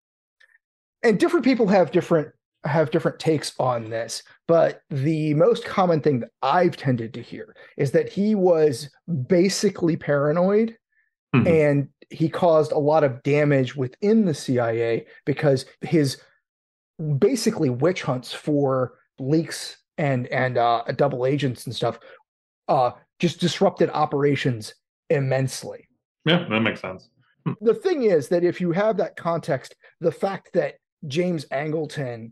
and 1.04 1.20
different 1.20 1.44
people 1.44 1.68
have 1.68 1.92
different 1.92 2.30
have 2.64 2.92
different 2.92 3.18
takes 3.20 3.54
on 3.60 3.90
this, 3.90 4.22
but 4.48 4.82
the 4.92 5.34
most 5.34 5.66
common 5.66 6.00
thing 6.00 6.20
that 6.20 6.30
I've 6.44 6.78
tended 6.78 7.12
to 7.16 7.22
hear 7.22 7.56
is 7.76 7.92
that 7.94 8.08
he 8.08 8.36
was 8.36 8.88
basically 9.28 9.98
paranoid 9.98 10.78
Mhm. 11.36 11.48
and 11.48 11.88
he 12.12 12.30
caused 12.30 12.72
a 12.72 12.78
lot 12.78 13.04
of 13.04 13.24
damage 13.24 13.76
within 13.76 14.26
the 14.26 14.34
CIA 14.36 15.08
because 15.26 15.66
his 15.82 16.22
basically 17.18 17.70
witch 17.70 18.04
hunts 18.04 18.32
for 18.34 18.94
leaks 19.20 19.78
and 19.98 20.28
and 20.28 20.58
uh, 20.58 20.84
double 20.96 21.26
agents 21.26 21.66
and 21.66 21.76
stuff 21.76 22.00
uh, 22.68 22.92
just 23.20 23.40
disrupted 23.40 23.90
operations 23.94 24.74
immensely. 25.10 25.88
Yeah, 26.26 26.46
that 26.50 26.62
makes 26.62 26.82
sense. 26.82 27.10
The 27.62 27.74
thing 27.74 28.04
is 28.04 28.30
that 28.30 28.44
if 28.44 28.62
you 28.62 28.72
have 28.72 28.98
that 28.98 29.16
context, 29.16 29.76
the 30.00 30.12
fact 30.12 30.50
that 30.54 30.76
James 31.08 31.46
Angleton 31.46 32.32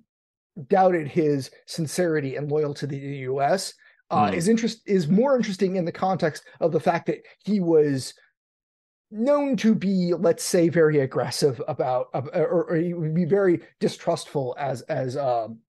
doubted 0.67 1.08
his 1.08 1.49
sincerity 1.65 2.36
and 2.36 2.51
loyalty 2.51 2.82
to 2.82 2.88
the 2.88 2.97
U.S. 2.97 3.73
Uh, 4.12 4.29
Mm. 4.29 4.34
is 4.34 4.47
interest 4.47 4.82
is 4.88 5.08
more 5.08 5.36
interesting 5.36 5.75
in 5.75 5.86
the 5.86 5.91
context 5.91 6.43
of 6.60 6.71
the 6.71 6.79
fact 6.79 7.05
that 7.08 7.19
he 7.43 7.60
was 7.60 8.13
known 9.12 9.56
to 9.58 9.74
be, 9.76 10.13
let's 10.17 10.43
say, 10.43 10.69
very 10.69 11.00
aggressive 11.00 11.62
about, 11.67 12.08
ab- 12.13 12.30
or, 12.34 12.63
or 12.69 12.76
he 12.76 12.93
would 12.93 13.13
be 13.15 13.26
very 13.26 13.62
distrustful 13.80 14.56
as 14.60 14.82
as. 14.84 15.17
Um, 15.17 15.60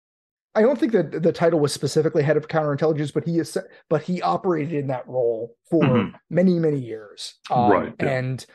I 0.57 0.63
don't 0.63 0.77
think 0.79 0.91
that 0.93 1.23
the 1.23 1.33
title 1.33 1.61
was 1.61 1.73
specifically 1.73 2.25
head 2.25 2.37
of 2.37 2.49
counterintelligence, 2.49 3.15
but 3.15 3.25
he 3.25 3.39
is, 3.39 3.57
but 3.89 4.03
he 4.03 4.21
operated 4.21 4.73
in 4.75 4.89
that 4.89 5.07
role 5.07 5.55
for 5.71 5.85
Mhm. 5.85 6.13
many 6.29 6.59
many 6.59 6.79
years. 6.81 7.35
Um, 7.51 7.71
Right, 7.71 7.95
yeah. 8.01 8.07
and 8.19 8.47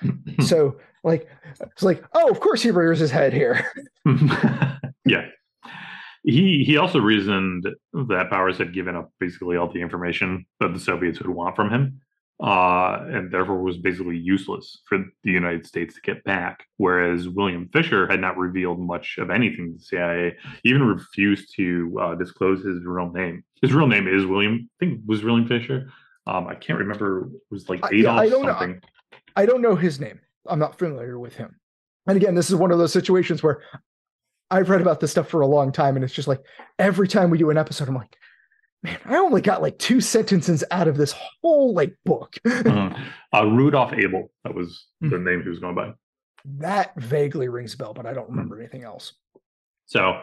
so 0.41 0.75
like 1.05 1.29
it's 1.61 1.83
like 1.83 2.03
oh 2.13 2.29
of 2.29 2.39
course 2.41 2.61
he 2.61 2.71
rears 2.71 2.99
his 2.99 3.11
head 3.11 3.31
here 3.31 3.65
yeah. 5.05 5.27
He 6.23 6.63
he 6.65 6.75
also 6.77 6.99
reasoned 6.99 7.65
that 7.93 8.29
Powers 8.31 8.57
had 8.57 8.73
given 8.73 8.95
up 8.95 9.11
basically 9.19 9.55
all 9.57 9.71
the 9.71 9.81
information 9.81 10.45
that 10.59 10.73
the 10.73 10.79
Soviets 10.79 11.19
would 11.21 11.29
want 11.29 11.55
from 11.55 11.69
him, 11.69 12.01
uh, 12.43 12.99
and 13.07 13.31
therefore 13.31 13.61
was 13.61 13.77
basically 13.77 14.17
useless 14.17 14.81
for 14.85 14.97
the 15.23 15.31
United 15.31 15.65
States 15.65 15.95
to 15.95 16.01
get 16.01 16.23
back. 16.23 16.65
Whereas 16.77 17.29
William 17.29 17.69
Fisher 17.71 18.07
had 18.07 18.19
not 18.19 18.37
revealed 18.37 18.79
much 18.79 19.17
of 19.17 19.29
anything 19.29 19.71
to 19.71 19.77
the 19.77 19.83
CIA. 19.83 20.37
He 20.63 20.69
even 20.69 20.83
refused 20.83 21.53
to 21.55 21.97
uh, 22.01 22.15
disclose 22.15 22.63
his 22.63 22.83
real 22.83 23.11
name. 23.11 23.43
His 23.61 23.73
real 23.73 23.87
name 23.87 24.07
is 24.07 24.25
William. 24.25 24.69
I 24.81 24.85
think 24.85 24.99
it 24.99 25.05
was 25.07 25.23
William 25.23 25.47
Fisher. 25.47 25.91
Um, 26.27 26.47
I 26.47 26.55
can't 26.55 26.79
remember. 26.79 27.27
It 27.27 27.41
was 27.51 27.69
like 27.69 27.83
Adolf 27.91 28.19
I 28.19 28.29
don't 28.29 28.45
know. 28.45 28.57
something. 28.59 28.81
i 29.35 29.45
don't 29.45 29.61
know 29.61 29.75
his 29.75 29.99
name 29.99 30.19
i'm 30.47 30.59
not 30.59 30.77
familiar 30.77 31.19
with 31.19 31.35
him 31.35 31.59
and 32.07 32.17
again 32.17 32.35
this 32.35 32.49
is 32.49 32.55
one 32.55 32.71
of 32.71 32.77
those 32.77 32.93
situations 32.93 33.43
where 33.43 33.61
i've 34.49 34.69
read 34.69 34.81
about 34.81 34.99
this 34.99 35.11
stuff 35.11 35.27
for 35.27 35.41
a 35.41 35.47
long 35.47 35.71
time 35.71 35.95
and 35.95 36.03
it's 36.05 36.13
just 36.13 36.27
like 36.27 36.41
every 36.79 37.07
time 37.07 37.29
we 37.29 37.37
do 37.37 37.49
an 37.49 37.57
episode 37.57 37.87
i'm 37.87 37.95
like 37.95 38.15
man 38.85 38.99
i 39.05 39.15
only 39.17 39.41
got 39.41 39.61
like 39.61 39.77
two 39.79 39.99
sentences 40.01 40.63
out 40.71 40.87
of 40.87 40.95
this 40.97 41.13
whole 41.41 41.73
like 41.73 41.93
book 42.05 42.35
Mhm. 42.45 42.97
uh, 43.33 43.45
Rudolph 43.47 43.93
Abel. 43.93 44.31
That 44.43 44.55
was 44.55 44.87
Hmm. 45.01 45.09
the 45.09 45.19
name 45.19 45.43
he 45.43 45.49
was 45.49 45.59
going 45.59 45.75
by. 45.75 45.93
that 46.59 46.93
vaguely 46.95 47.47
rings 47.49 47.73
a 47.73 47.77
bell 47.77 47.93
but 47.93 48.05
i 48.05 48.13
don't 48.13 48.29
remember 48.29 48.59
anything 48.59 48.83
else 48.83 49.13
So 49.87 50.21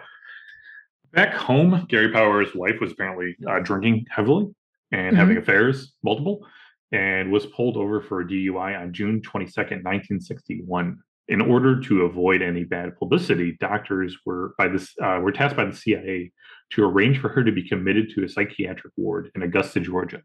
back 1.13 1.35
home, 1.35 1.85
Gary 1.89 2.11
Powers' 2.11 2.55
wife 2.55 2.81
was 2.81 2.93
apparently 2.93 3.37
uh, 3.47 3.59
drinking 3.61 4.07
heavily 4.11 4.47
and 4.93 5.17
having 5.17 5.37
affairs, 5.37 5.95
multiple, 6.03 6.47
and 6.91 7.31
was 7.31 7.47
pulled 7.47 7.77
over 7.77 8.01
for 8.01 8.21
a 8.21 8.27
DUI 8.27 8.81
on 8.81 8.93
June 8.93 9.21
22nd, 9.23 9.83
1961. 9.85 10.99
In 11.33 11.41
order 11.41 11.81
to 11.81 12.03
avoid 12.03 12.43
any 12.43 12.63
bad 12.63 12.95
publicity, 12.99 13.57
doctors 13.59 14.19
were 14.27 14.55
by 14.59 14.69
this 14.69 14.93
uh, 15.03 15.19
were 15.23 15.33
tasked 15.33 15.57
by 15.57 15.65
the 15.65 15.75
CIA 15.75 16.31
to 16.73 16.85
arrange 16.85 17.21
for 17.21 17.31
her 17.31 17.43
to 17.43 17.51
be 17.51 17.67
committed 17.67 18.11
to 18.11 18.25
a 18.25 18.29
psychiatric 18.29 18.93
ward 18.99 19.31
in 19.35 19.43
Augusta, 19.43 19.81
Georgia. 19.81 20.21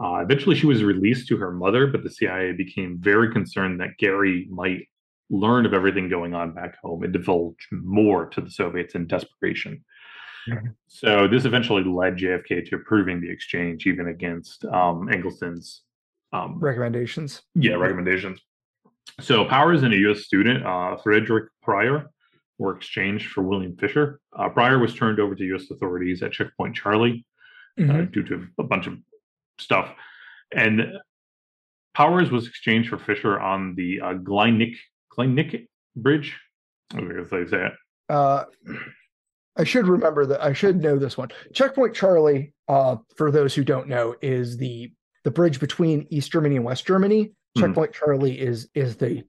Uh, 0.00 0.18
eventually, 0.18 0.54
she 0.54 0.66
was 0.66 0.84
released 0.84 1.26
to 1.28 1.36
her 1.38 1.50
mother, 1.50 1.88
but 1.88 2.04
the 2.04 2.10
CIA 2.10 2.52
became 2.52 2.96
very 3.00 3.32
concerned 3.32 3.80
that 3.80 3.98
Gary 3.98 4.46
might 4.52 4.86
learn 5.30 5.66
of 5.66 5.74
everything 5.74 6.08
going 6.08 6.32
on 6.32 6.54
back 6.54 6.76
home 6.80 7.02
and 7.02 7.12
divulge 7.12 7.66
more 7.72 8.26
to 8.26 8.40
the 8.40 8.50
Soviets 8.50 8.94
in 8.94 9.08
desperation. 9.08 9.84
Mhm. 10.48 10.76
So 10.86 11.26
this 11.26 11.44
eventually 11.44 11.82
led 11.82 12.18
JFK 12.18 12.62
to 12.66 12.76
approving 12.76 13.20
the 13.20 13.30
exchange, 13.30 13.84
even 13.88 14.06
against 14.06 14.64
um, 14.66 15.08
Engelston's 15.08 15.82
um, 16.32 16.58
recommendations 16.60 17.42
yeah 17.54 17.74
recommendations. 17.74 18.40
So 19.20 19.44
Powers 19.44 19.82
and 19.82 19.94
a 19.94 19.96
U.S. 19.98 20.24
student, 20.24 20.64
uh, 20.66 20.96
Frederick 20.96 21.50
Pryor, 21.62 22.10
were 22.58 22.76
exchanged 22.76 23.30
for 23.32 23.42
William 23.42 23.76
Fisher. 23.76 24.20
Uh, 24.36 24.48
Pryor 24.48 24.78
was 24.78 24.94
turned 24.94 25.20
over 25.20 25.34
to 25.34 25.44
U.S. 25.46 25.70
authorities 25.70 26.22
at 26.22 26.32
Checkpoint 26.32 26.76
Charlie 26.76 27.24
uh, 27.78 27.82
Mhm. 27.82 28.12
due 28.12 28.22
to 28.24 28.46
a 28.58 28.62
bunch 28.62 28.86
of 28.86 28.94
stuff. 29.58 29.92
And 30.52 30.92
Powers 31.94 32.30
was 32.30 32.46
exchanged 32.46 32.90
for 32.90 32.98
Fisher 32.98 33.38
on 33.38 33.74
the 33.76 34.00
uh, 34.00 34.14
Glienicke 34.14 34.76
Glienicke 35.16 35.66
Bridge. 35.96 36.36
I 36.92 36.98
if 37.00 37.30
they 37.30 37.46
say 37.46 37.66
it. 37.66 37.72
uh 38.08 38.44
I 39.56 39.62
should 39.64 39.86
remember 39.86 40.26
that 40.26 40.42
I 40.42 40.52
should 40.52 40.82
know 40.82 40.98
this 40.98 41.16
one. 41.16 41.28
Checkpoint 41.52 41.94
Charlie, 41.94 42.52
uh, 42.68 42.96
for 43.16 43.30
those 43.30 43.54
who 43.54 43.62
don't 43.62 43.86
know, 43.88 44.16
is 44.20 44.56
the 44.56 44.92
the 45.22 45.30
bridge 45.30 45.60
between 45.60 46.06
East 46.10 46.32
Germany 46.32 46.56
and 46.56 46.64
West 46.64 46.84
Germany. 46.86 47.32
Mhm. 47.56 47.60
Checkpoint 47.60 47.92
Charlie 47.92 48.40
is 48.40 48.68
is 48.74 48.96
the 48.96 49.24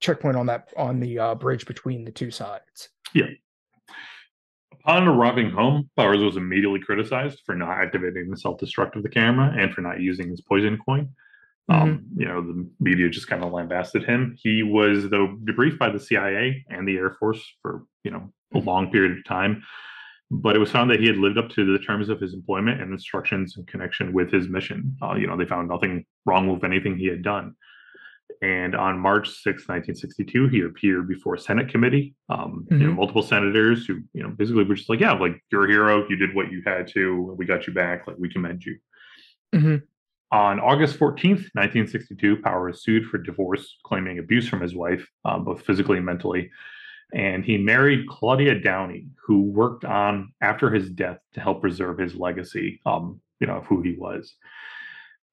checkpoint 0.00 0.36
on 0.36 0.46
that 0.46 0.72
on 0.76 1.00
the 1.00 1.18
uh, 1.18 1.34
bridge 1.34 1.66
between 1.66 2.04
the 2.04 2.12
two 2.12 2.30
sides. 2.30 2.90
Yeah. 3.14 3.28
Upon 4.72 5.08
arriving 5.08 5.50
home, 5.50 5.88
Powers 5.96 6.18
was 6.18 6.36
immediately 6.36 6.80
criticized 6.80 7.40
for 7.46 7.54
not 7.54 7.70
activating 7.70 8.28
the 8.28 8.36
self-destruct 8.36 8.96
of 8.96 9.02
the 9.02 9.08
camera 9.08 9.54
and 9.58 9.72
for 9.72 9.80
not 9.80 10.00
using 10.00 10.28
his 10.28 10.42
poison 10.42 10.78
coin. 10.84 11.08
Um, 11.70 12.04
you 12.14 12.26
know, 12.26 12.42
the 12.42 12.68
media 12.78 13.08
just 13.08 13.26
kind 13.26 13.42
of 13.42 13.50
lambasted 13.50 14.04
him. 14.04 14.36
He 14.38 14.62
was, 14.62 15.08
though, 15.08 15.38
debriefed 15.44 15.78
by 15.78 15.88
the 15.88 15.98
CIA 15.98 16.62
and 16.68 16.86
the 16.86 16.96
Air 16.98 17.16
Force 17.18 17.42
for 17.62 17.84
you 18.02 18.10
know 18.10 18.30
a 18.54 18.58
long 18.58 18.90
period 18.90 19.16
of 19.16 19.24
time. 19.24 19.62
But 20.30 20.56
it 20.56 20.58
was 20.58 20.70
found 20.70 20.90
that 20.90 21.00
he 21.00 21.06
had 21.06 21.16
lived 21.18 21.38
up 21.38 21.50
to 21.50 21.72
the 21.72 21.84
terms 21.84 22.08
of 22.08 22.20
his 22.20 22.34
employment 22.34 22.80
and 22.80 22.92
instructions 22.92 23.56
in 23.56 23.64
connection 23.66 24.12
with 24.12 24.32
his 24.32 24.48
mission. 24.48 24.96
Uh, 25.02 25.14
you 25.14 25.26
know, 25.26 25.36
they 25.36 25.44
found 25.44 25.68
nothing 25.68 26.04
wrong 26.26 26.48
with 26.52 26.64
anything 26.64 26.96
he 26.96 27.06
had 27.06 27.22
done. 27.22 27.54
And 28.42 28.74
on 28.74 28.98
March 28.98 29.28
6, 29.28 29.68
1962, 29.68 30.48
he 30.48 30.62
appeared 30.62 31.08
before 31.08 31.34
a 31.34 31.38
Senate 31.38 31.68
committee. 31.68 32.14
Um, 32.28 32.66
You 32.70 32.86
know, 32.88 32.92
multiple 32.94 33.22
senators 33.22 33.86
who, 33.86 34.00
you 34.12 34.22
know, 34.22 34.30
basically 34.30 34.64
were 34.64 34.74
just 34.74 34.88
like, 34.88 35.00
"Yeah, 35.00 35.12
like 35.12 35.42
you're 35.52 35.66
a 35.66 35.68
hero. 35.70 36.06
You 36.08 36.16
did 36.16 36.34
what 36.34 36.50
you 36.50 36.62
had 36.66 36.88
to. 36.88 37.34
We 37.38 37.46
got 37.46 37.66
you 37.66 37.72
back. 37.72 38.06
Like 38.06 38.16
we 38.18 38.28
commend 38.28 38.64
you." 38.64 38.78
Mhm. 39.54 39.82
On 40.32 40.58
August 40.58 40.98
14th, 40.98 41.48
1962, 41.54 42.38
Powers 42.38 42.82
sued 42.82 43.06
for 43.06 43.18
divorce, 43.18 43.78
claiming 43.84 44.18
abuse 44.18 44.48
from 44.48 44.60
his 44.60 44.74
wife, 44.74 45.06
um, 45.24 45.44
both 45.44 45.64
physically 45.64 45.98
and 45.98 46.06
mentally. 46.06 46.50
And 47.14 47.44
he 47.44 47.56
married 47.58 48.08
Claudia 48.08 48.56
Downey, 48.60 49.06
who 49.24 49.42
worked 49.42 49.84
on 49.84 50.32
after 50.40 50.70
his 50.70 50.90
death 50.90 51.18
to 51.34 51.40
help 51.40 51.60
preserve 51.60 51.96
his 51.98 52.14
legacy, 52.16 52.80
um, 52.84 53.20
you 53.40 53.46
know, 53.46 53.58
of 53.58 53.66
who 53.66 53.82
he 53.82 53.92
was. 53.96 54.34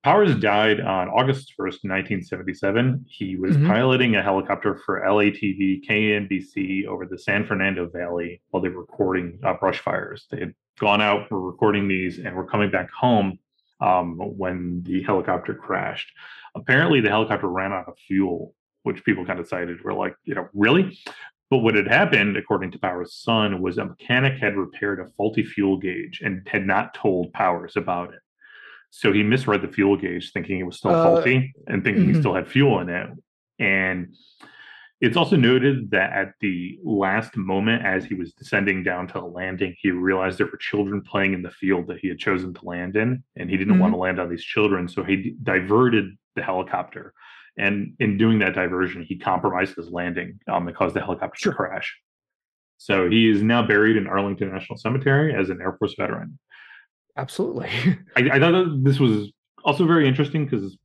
Powers 0.04 0.36
died 0.36 0.80
on 0.80 1.10
August 1.10 1.54
1st, 1.58 1.84
1977. 1.84 3.06
He 3.08 3.36
was 3.36 3.56
Mhm. 3.58 3.68
piloting 3.68 4.16
a 4.16 4.22
helicopter 4.24 4.76
for 4.86 5.02
LATV 5.06 5.82
KNBC 5.88 6.88
over 6.88 7.06
the 7.06 7.18
San 7.20 7.46
Fernando 7.46 7.88
Valley 7.88 8.42
while 8.50 8.64
they 8.64 8.70
were 8.70 8.82
recording 8.82 9.38
uh, 9.44 9.54
brush 9.56 9.80
fires. 9.80 10.28
They 10.32 10.40
had 10.40 10.54
gone 10.80 11.02
out, 11.02 11.30
were 11.30 11.42
recording 11.42 11.88
these, 11.88 12.18
and 12.20 12.36
were 12.36 12.46
coming 12.48 12.72
back 12.72 12.90
home 12.92 13.38
um, 13.80 14.18
when 14.18 14.82
the 14.84 15.02
helicopter 15.04 15.54
crashed. 15.56 16.12
Apparently, 16.56 17.00
the 17.02 17.10
helicopter 17.10 17.48
ran 17.48 17.72
out 17.74 17.88
of 17.88 17.98
fuel, 17.98 18.54
which 18.84 19.04
people 19.04 19.26
kind 19.26 19.40
of 19.40 19.48
cited 19.48 19.84
were 19.84 19.94
like, 19.94 20.16
you 20.24 20.34
know, 20.36 20.48
really? 20.54 20.98
But 21.52 21.58
what 21.60 21.76
had 21.76 21.88
happened, 21.88 22.38
according 22.38 22.72
to 22.72 22.80
Powers' 22.80 23.14
son, 23.14 23.62
was 23.62 23.78
a 23.78 23.84
mechanic 23.86 24.40
had 24.40 24.56
repaired 24.56 25.02
a 25.02 25.10
faulty 25.18 25.44
fuel 25.44 25.78
gauge 25.78 26.22
and 26.24 26.48
had 26.50 26.66
not 26.66 26.94
told 26.94 27.34
Powers 27.34 27.76
about 27.76 28.14
it. 28.14 28.22
So 28.90 29.12
he 29.12 29.22
misread 29.22 29.62
the 29.62 29.68
fuel 29.68 29.98
gauge, 29.98 30.32
thinking 30.32 30.60
it 30.60 30.64
was 30.64 30.78
still 30.78 30.92
Uh, 30.96 31.04
faulty 31.04 31.54
and 31.68 31.84
thinking 31.84 32.06
he 32.06 32.14
mhm. 32.14 32.20
still 32.22 32.34
had 32.34 32.48
fuel 32.48 32.80
in 32.80 32.88
it. 32.88 33.10
And 33.60 34.16
it's 35.02 35.18
also 35.18 35.36
noted 35.36 35.92
that 35.92 36.14
at 36.14 36.34
the 36.40 36.80
last 36.86 37.36
moment, 37.36 37.84
as 37.84 38.06
he 38.06 38.14
was 38.14 38.34
descending 38.34 38.82
down 38.82 39.08
to 39.08 39.14
the 39.16 39.26
landing, 39.26 39.76
he 39.78 39.92
realized 39.92 40.38
there 40.38 40.46
were 40.46 40.58
children 40.58 41.02
playing 41.02 41.34
in 41.34 41.42
the 41.42 41.52
field 41.52 41.88
that 41.88 42.00
he 42.00 42.08
had 42.08 42.18
chosen 42.18 42.54
to 42.54 42.66
land 42.66 42.96
in, 42.96 43.24
and 43.36 43.50
he 43.50 43.58
didn't 43.58 43.76
Mhm. 43.76 43.80
want 43.80 43.94
to 43.94 43.98
land 43.98 44.20
on 44.20 44.30
these 44.30 44.44
children. 44.44 44.88
So 44.88 45.04
he 45.04 45.36
diverted 45.44 46.18
the 46.36 46.44
helicopter. 46.44 47.14
And 47.58 47.94
in 48.00 48.18
doing 48.18 48.40
that 48.40 48.56
diversion, 48.56 49.04
he 49.04 49.18
compromised 49.18 49.76
his 49.76 49.90
landing 49.90 50.40
um, 50.52 50.68
and 50.68 50.76
caused 50.76 50.96
the 50.96 51.02
helicopter 51.02 51.38
Sure. 51.38 51.52
to 51.52 51.58
crash. 51.58 51.98
So 52.78 53.10
he 53.10 53.30
is 53.30 53.44
now 53.44 53.62
buried 53.66 53.98
in 53.98 54.08
Arlington 54.08 54.52
National 54.52 54.78
Cemetery 54.78 55.36
as 55.36 55.50
an 55.50 55.62
Air 55.62 55.76
Force 55.78 55.94
veteran. 55.98 56.40
Absolutely. 57.18 57.70
I, 58.16 58.30
I 58.34 58.40
thought 58.40 58.84
this 58.84 59.00
was 59.00 59.32
also 59.64 59.86
very 59.86 60.08
interesting 60.08 60.46
because 60.46 60.78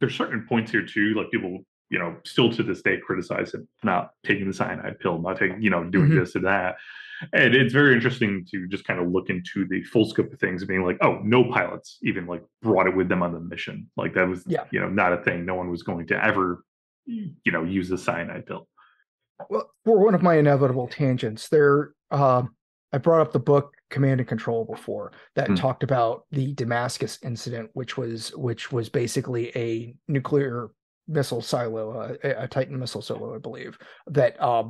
there's 0.00 0.14
certain 0.14 0.46
points 0.48 0.70
here 0.70 0.86
too, 0.86 1.14
like 1.14 1.30
people, 1.30 1.64
you 1.94 2.00
know, 2.00 2.16
still 2.24 2.50
to 2.52 2.64
this 2.64 2.82
day 2.82 2.96
criticize 2.98 3.54
him 3.54 3.68
for 3.78 3.86
not 3.86 4.10
taking 4.24 4.48
the 4.48 4.52
cyanide 4.52 4.98
pill, 4.98 5.16
not 5.22 5.38
taking, 5.38 5.62
you 5.62 5.70
know, 5.70 5.84
doing 5.84 6.10
Mhm. 6.10 6.18
this 6.18 6.34
or 6.34 6.40
that. 6.40 6.74
And 7.32 7.54
it's 7.54 7.72
very 7.72 7.94
interesting 7.94 8.44
to 8.50 8.66
just 8.66 8.84
kind 8.84 8.98
of 8.98 9.06
look 9.12 9.30
into 9.30 9.64
the 9.64 9.84
full 9.84 10.04
scope 10.04 10.32
of 10.32 10.40
things, 10.40 10.64
being 10.64 10.82
like, 10.84 10.98
oh, 11.02 11.20
no 11.22 11.44
pilots 11.44 11.98
even 12.02 12.26
like 12.26 12.42
brought 12.62 12.88
it 12.88 12.96
with 12.96 13.08
them 13.08 13.22
on 13.22 13.32
the 13.32 13.38
mission. 13.38 13.88
Like 13.96 14.12
that 14.14 14.26
was, 14.28 14.44
Yeah. 14.48 14.64
you 14.72 14.80
know, 14.80 14.88
not 14.88 15.12
a 15.12 15.18
thing. 15.18 15.46
No 15.46 15.54
one 15.54 15.70
was 15.70 15.84
going 15.84 16.08
to 16.08 16.24
ever, 16.24 16.64
you 17.06 17.52
know, 17.52 17.62
use 17.62 17.88
the 17.88 17.96
cyanide 17.98 18.46
pill. 18.46 18.68
well, 19.50 19.70
for 19.84 19.98
one 20.04 20.14
of 20.16 20.22
my 20.22 20.34
inevitable 20.36 20.88
tangents, 20.88 21.48
there, 21.48 21.92
uh, 22.10 22.42
I 22.92 22.98
brought 22.98 23.20
up 23.20 23.32
the 23.32 23.38
book 23.40 23.72
Command 23.90 24.20
and 24.20 24.28
Control 24.28 24.64
before 24.64 25.12
that 25.36 25.48
Hmm. 25.48 25.54
talked 25.54 25.82
about 25.84 26.24
the 26.32 26.52
Damascus 26.54 27.18
incident, 27.22 27.70
which 27.74 27.96
was 27.96 28.34
which 28.36 28.72
was 28.72 28.88
basically 28.88 29.50
a 29.56 29.94
nuclear 30.08 30.70
missile 31.06 31.42
silo, 31.42 31.90
uh, 31.98 32.14
a, 32.24 32.44
a 32.44 32.48
Titan 32.48 32.78
missile 32.78 33.02
silo, 33.02 33.34
I 33.34 33.38
believe, 33.38 33.78
that 34.06 34.36
uh, 34.40 34.64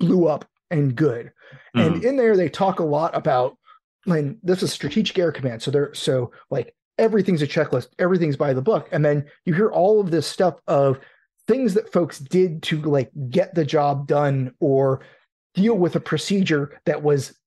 blew 0.00 0.26
up 0.26 0.44
and 0.70 0.94
good. 0.96 1.32
And 1.74 1.96
Mhm. 1.96 2.04
in 2.04 2.16
there, 2.16 2.36
they 2.36 2.48
talk 2.48 2.80
a 2.80 2.84
lot 2.84 3.16
about 3.16 3.56
when 4.04 4.38
this 4.42 4.62
is 4.62 4.72
strategic 4.72 5.18
air 5.18 5.32
command. 5.32 5.62
So 5.62 5.70
they're 5.70 5.94
so 5.94 6.32
like 6.50 6.74
everything's 6.98 7.42
a 7.42 7.46
checklist, 7.46 7.88
everything's 7.98 8.36
by 8.36 8.52
the 8.52 8.62
book, 8.62 8.88
and 8.92 9.04
then 9.04 9.26
you 9.44 9.54
hear 9.54 9.70
all 9.70 10.00
of 10.00 10.10
this 10.10 10.26
stuff 10.26 10.60
of 10.66 10.98
things 11.46 11.74
that 11.74 11.92
folks 11.92 12.18
did 12.18 12.62
to 12.64 12.80
like 12.82 13.10
get 13.28 13.54
the 13.54 13.64
job 13.64 14.06
done 14.06 14.54
or 14.60 15.00
deal 15.54 15.76
with 15.76 15.94
a 15.96 16.00
procedure 16.00 16.80
that 16.86 17.02
was 17.02 17.38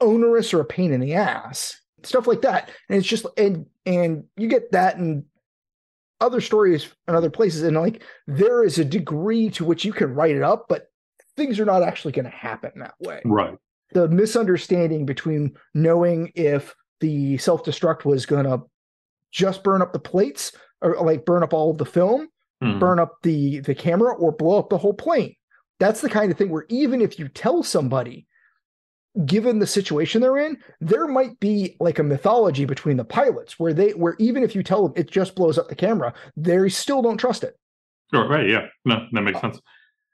onerous 0.00 0.54
or 0.54 0.60
a 0.60 0.64
pain 0.64 0.92
in 0.92 1.00
the 1.00 1.14
ass 1.14 1.78
stuff 2.02 2.26
like 2.26 2.40
that 2.40 2.70
and 2.88 2.96
it's 2.98 3.06
just 3.06 3.26
and 3.36 3.66
and 3.84 4.24
you 4.38 4.48
get 4.48 4.72
that 4.72 4.96
in 4.96 5.24
other 6.20 6.40
stories 6.40 6.88
and 7.06 7.16
other 7.16 7.30
places 7.30 7.62
and 7.62 7.76
like 7.76 8.02
there 8.26 8.62
is 8.64 8.78
a 8.78 8.84
degree 8.84 9.48
to 9.50 9.64
which 9.64 9.84
you 9.84 9.92
can 9.92 10.14
write 10.14 10.36
it 10.36 10.42
up 10.42 10.66
but 10.68 10.86
things 11.36 11.58
are 11.58 11.64
not 11.64 11.82
actually 11.82 12.12
going 12.12 12.24
to 12.24 12.30
happen 12.30 12.70
that 12.76 12.94
way 13.00 13.20
right. 13.24 13.56
the 13.92 14.06
misunderstanding 14.08 15.06
between 15.06 15.54
knowing 15.74 16.30
if 16.34 16.74
the 17.00 17.38
self-destruct 17.38 18.04
was 18.04 18.26
going 18.26 18.44
to 18.44 18.60
just 19.30 19.62
burn 19.64 19.80
up 19.80 19.92
the 19.92 19.98
plates 19.98 20.52
or 20.82 20.96
like 21.02 21.24
burn 21.24 21.42
up 21.42 21.54
all 21.54 21.70
of 21.70 21.78
the 21.78 21.84
film 21.86 22.28
Mhm. 22.62 22.78
burn 22.78 22.98
up 22.98 23.14
the 23.22 23.60
the 23.60 23.74
camera 23.74 24.12
or 24.14 24.32
blow 24.32 24.58
up 24.58 24.68
the 24.68 24.76
whole 24.76 24.92
plane 24.92 25.34
that's 25.78 26.02
the 26.02 26.10
kind 26.10 26.30
of 26.30 26.36
thing 26.36 26.50
where 26.50 26.66
even 26.68 27.00
if 27.00 27.18
you 27.18 27.26
tell 27.28 27.62
somebody 27.62 28.26
given 29.26 29.58
the 29.58 29.66
situation 29.66 30.20
they're 30.20 30.38
in 30.38 30.56
there 30.80 31.08
might 31.08 31.38
be 31.40 31.76
like 31.80 31.98
a 31.98 32.02
mythology 32.02 32.64
between 32.64 32.96
the 32.96 33.04
pilots 33.04 33.58
where 33.58 33.72
they 33.74 33.90
where 33.90 34.14
even 34.20 34.44
if 34.44 34.54
you 34.54 34.62
tell 34.62 34.84
them 34.84 34.92
it 34.94 35.10
just 35.10 35.34
blows 35.34 35.58
up 35.58 35.68
the 35.68 35.74
camera 35.74 36.14
they 36.36 36.68
still 36.68 37.02
don't 37.02 37.18
trust 37.18 37.42
it 37.42 37.56
Sure, 38.12 38.28
right, 38.28 38.48
yeah. 38.48 38.66
No, 38.84 39.06
that 39.12 39.20
makes 39.22 39.40
sense. 39.40 39.60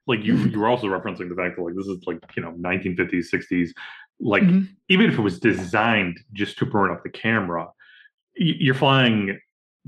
Like 0.07 0.23
you 0.23 0.37
you 0.53 0.61
were 0.61 0.69
also 0.69 0.87
referencing 0.87 1.29
the 1.29 1.35
fact 1.35 1.57
that 1.57 1.63
like 1.63 1.75
this 1.75 1.87
is 1.87 1.99
like, 2.07 2.19
you 2.37 2.43
know, 2.43 2.53
1950s, 2.53 3.27
60s. 3.33 3.71
Like 4.21 4.43
Mhm. 4.43 4.69
even 4.89 5.11
if 5.11 5.19
it 5.19 5.23
was 5.23 5.39
designed 5.41 6.19
just 6.33 6.59
to 6.59 6.67
burn 6.67 6.91
up 6.91 7.03
the 7.03 7.11
camera, 7.11 7.69
you're 8.35 8.75
flying 8.75 9.39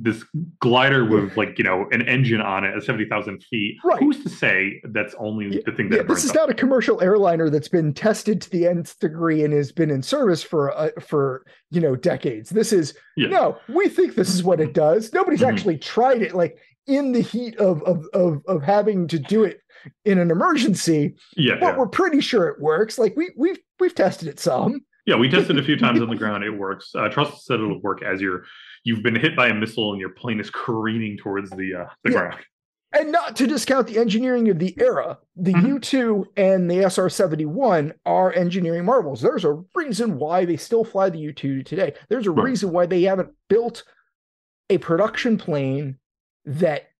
this 0.00 0.24
glider 0.60 1.04
with 1.04 1.36
like, 1.36 1.58
you 1.58 1.64
know, 1.64 1.86
an 1.90 2.02
engine 2.02 2.40
on 2.40 2.64
it 2.64 2.74
at 2.74 2.82
70,000 2.84 3.42
feet. 3.50 3.76
Right. 3.84 3.98
Who's 3.98 4.22
to 4.22 4.28
say 4.28 4.80
that's 4.84 5.14
only 5.18 5.60
the 5.66 5.72
thing 5.72 5.88
that 5.90 5.96
yeah, 5.96 6.02
this 6.04 6.22
is 6.24 6.30
up? 6.30 6.36
not 6.36 6.50
a 6.50 6.54
commercial 6.54 7.02
airliner 7.02 7.50
that's 7.50 7.68
been 7.68 7.92
tested 7.92 8.40
to 8.42 8.50
the 8.50 8.66
nth 8.68 8.98
degree 9.00 9.44
and 9.44 9.52
has 9.52 9.72
been 9.72 9.90
in 9.90 10.02
service 10.02 10.42
for 10.42 10.70
uh, 10.76 10.90
for 11.00 11.44
you 11.70 11.80
know 11.80 11.96
decades. 11.96 12.50
This 12.50 12.72
is 12.72 12.94
Yeah. 13.16 13.28
no, 13.28 13.58
we 13.68 13.88
think 13.88 14.14
this 14.14 14.32
is 14.32 14.44
what 14.44 14.60
it 14.60 14.72
does. 14.72 15.12
Nobody's 15.12 15.40
Mhm. 15.40 15.48
actually 15.52 15.78
tried 15.78 16.22
it 16.22 16.34
like 16.34 16.56
in 16.86 17.12
the 17.12 17.20
heat 17.20 17.56
of 17.58 17.82
of 17.82 18.06
of 18.14 18.42
of 18.46 18.62
having 18.62 19.08
to 19.08 19.18
do 19.18 19.42
it 19.44 19.60
in 20.04 20.18
an 20.18 20.30
emergency, 20.30 21.14
yeah, 21.36 21.54
but 21.58 21.66
yeah. 21.72 21.76
we're 21.78 21.86
pretty 21.88 22.20
sure 22.20 22.46
it 22.48 22.60
works. 22.60 22.98
Like 22.98 23.16
we 23.16 23.30
we've 23.36 23.58
we've 23.80 23.94
tested 23.94 24.28
it 24.28 24.38
some. 24.38 24.80
Yeah, 25.08 25.16
we 25.16 25.30
tested 25.30 25.58
a 25.58 25.62
few 25.62 25.76
times 25.84 26.02
on 26.02 26.10
the 26.10 26.16
ground. 26.16 26.44
It 26.44 26.50
works. 26.50 26.94
Uh, 26.94 27.08
Trust 27.08 27.46
said 27.46 27.54
it'll 27.60 27.80
work 27.80 28.02
as 28.02 28.20
you're 28.20 28.44
you've 28.84 29.02
been 29.02 29.16
hit 29.16 29.34
by 29.34 29.48
a 29.48 29.54
missile 29.54 29.92
and 29.92 30.00
your 30.00 30.10
plane 30.10 30.38
is 30.38 30.50
careening 30.50 31.16
towards 31.16 31.48
the 31.50 31.74
uh, 31.74 31.86
the 32.04 32.12
Yeah. 32.12 32.18
ground. 32.18 32.36
And 32.92 33.10
not 33.12 33.34
to 33.36 33.46
discount 33.46 33.86
the 33.86 33.98
engineering 33.98 34.50
of 34.50 34.58
the 34.58 34.74
era, 34.78 35.18
the 35.36 35.52
Mhm. 35.54 35.78
U2 35.80 36.24
and 36.36 36.70
the 36.70 36.84
SR 36.84 37.08
71 37.08 37.94
are 38.04 38.32
engineering 38.34 38.84
marvels. 38.84 39.22
There's 39.22 39.44
a 39.46 39.62
reason 39.74 40.18
why 40.18 40.44
they 40.44 40.56
still 40.58 40.84
fly 40.84 41.08
the 41.10 41.18
U2 41.18 41.62
today. 41.64 41.94
There's 42.10 42.26
a 42.26 42.30
Right. 42.30 42.44
reason 42.44 42.70
why 42.70 42.84
they 42.86 43.02
haven't 43.02 43.30
built 43.48 43.84
a 44.70 44.76
production 44.78 45.38
plane 45.38 45.98
that 46.44 46.90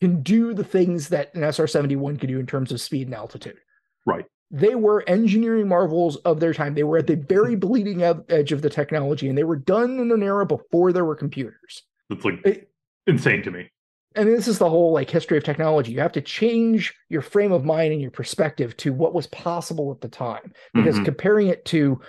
can 0.00 0.22
do 0.22 0.54
the 0.54 0.64
things 0.64 1.08
that 1.10 1.32
an 1.36 1.42
SR 1.44 1.66
71 1.68 2.16
can 2.16 2.28
do 2.28 2.38
in 2.40 2.46
terms 2.46 2.70
of 2.72 2.80
speed 2.80 3.06
and 3.08 3.14
altitude. 3.14 3.58
Right. 4.06 4.24
They 4.50 4.74
were 4.74 5.04
engineering 5.08 5.68
marvels 5.68 6.16
of 6.16 6.40
their 6.40 6.54
time. 6.54 6.74
They 6.74 6.84
were 6.84 6.98
at 6.98 7.06
the 7.06 7.16
very 7.16 7.54
bleeding 7.66 8.02
edge 8.02 8.52
of 8.52 8.62
the 8.62 8.70
technology, 8.70 9.28
and 9.28 9.36
they 9.36 9.44
were 9.44 9.56
done 9.56 9.98
in 9.98 10.10
an 10.10 10.22
era 10.22 10.46
before 10.46 10.92
there 10.92 11.04
were 11.04 11.16
computers. 11.16 11.82
It's 12.10 12.24
like 12.24 12.40
It- 12.44 12.70
insane 13.06 13.42
to 13.42 13.50
me. 13.50 13.70
and 14.14 14.26
this 14.28 14.48
is 14.48 14.58
the 14.58 14.68
whole 14.70 14.92
like 14.92 15.10
history 15.10 15.36
of 15.36 15.44
technology 15.44 15.92
you 15.92 16.00
have 16.00 16.12
to 16.12 16.20
change 16.22 16.94
your 17.10 17.20
frame 17.20 17.52
of 17.52 17.62
mind 17.64 17.92
and 17.92 18.00
your 18.00 18.10
perspective 18.10 18.74
to 18.78 18.90
what 18.92 19.12
was 19.14 19.26
possible 19.28 19.92
at 19.92 20.00
the 20.00 20.08
time 20.08 20.50
because 20.74 20.98
Mhm. 20.98 21.04
comparing 21.04 21.48
it 21.48 21.64
to 21.66 22.00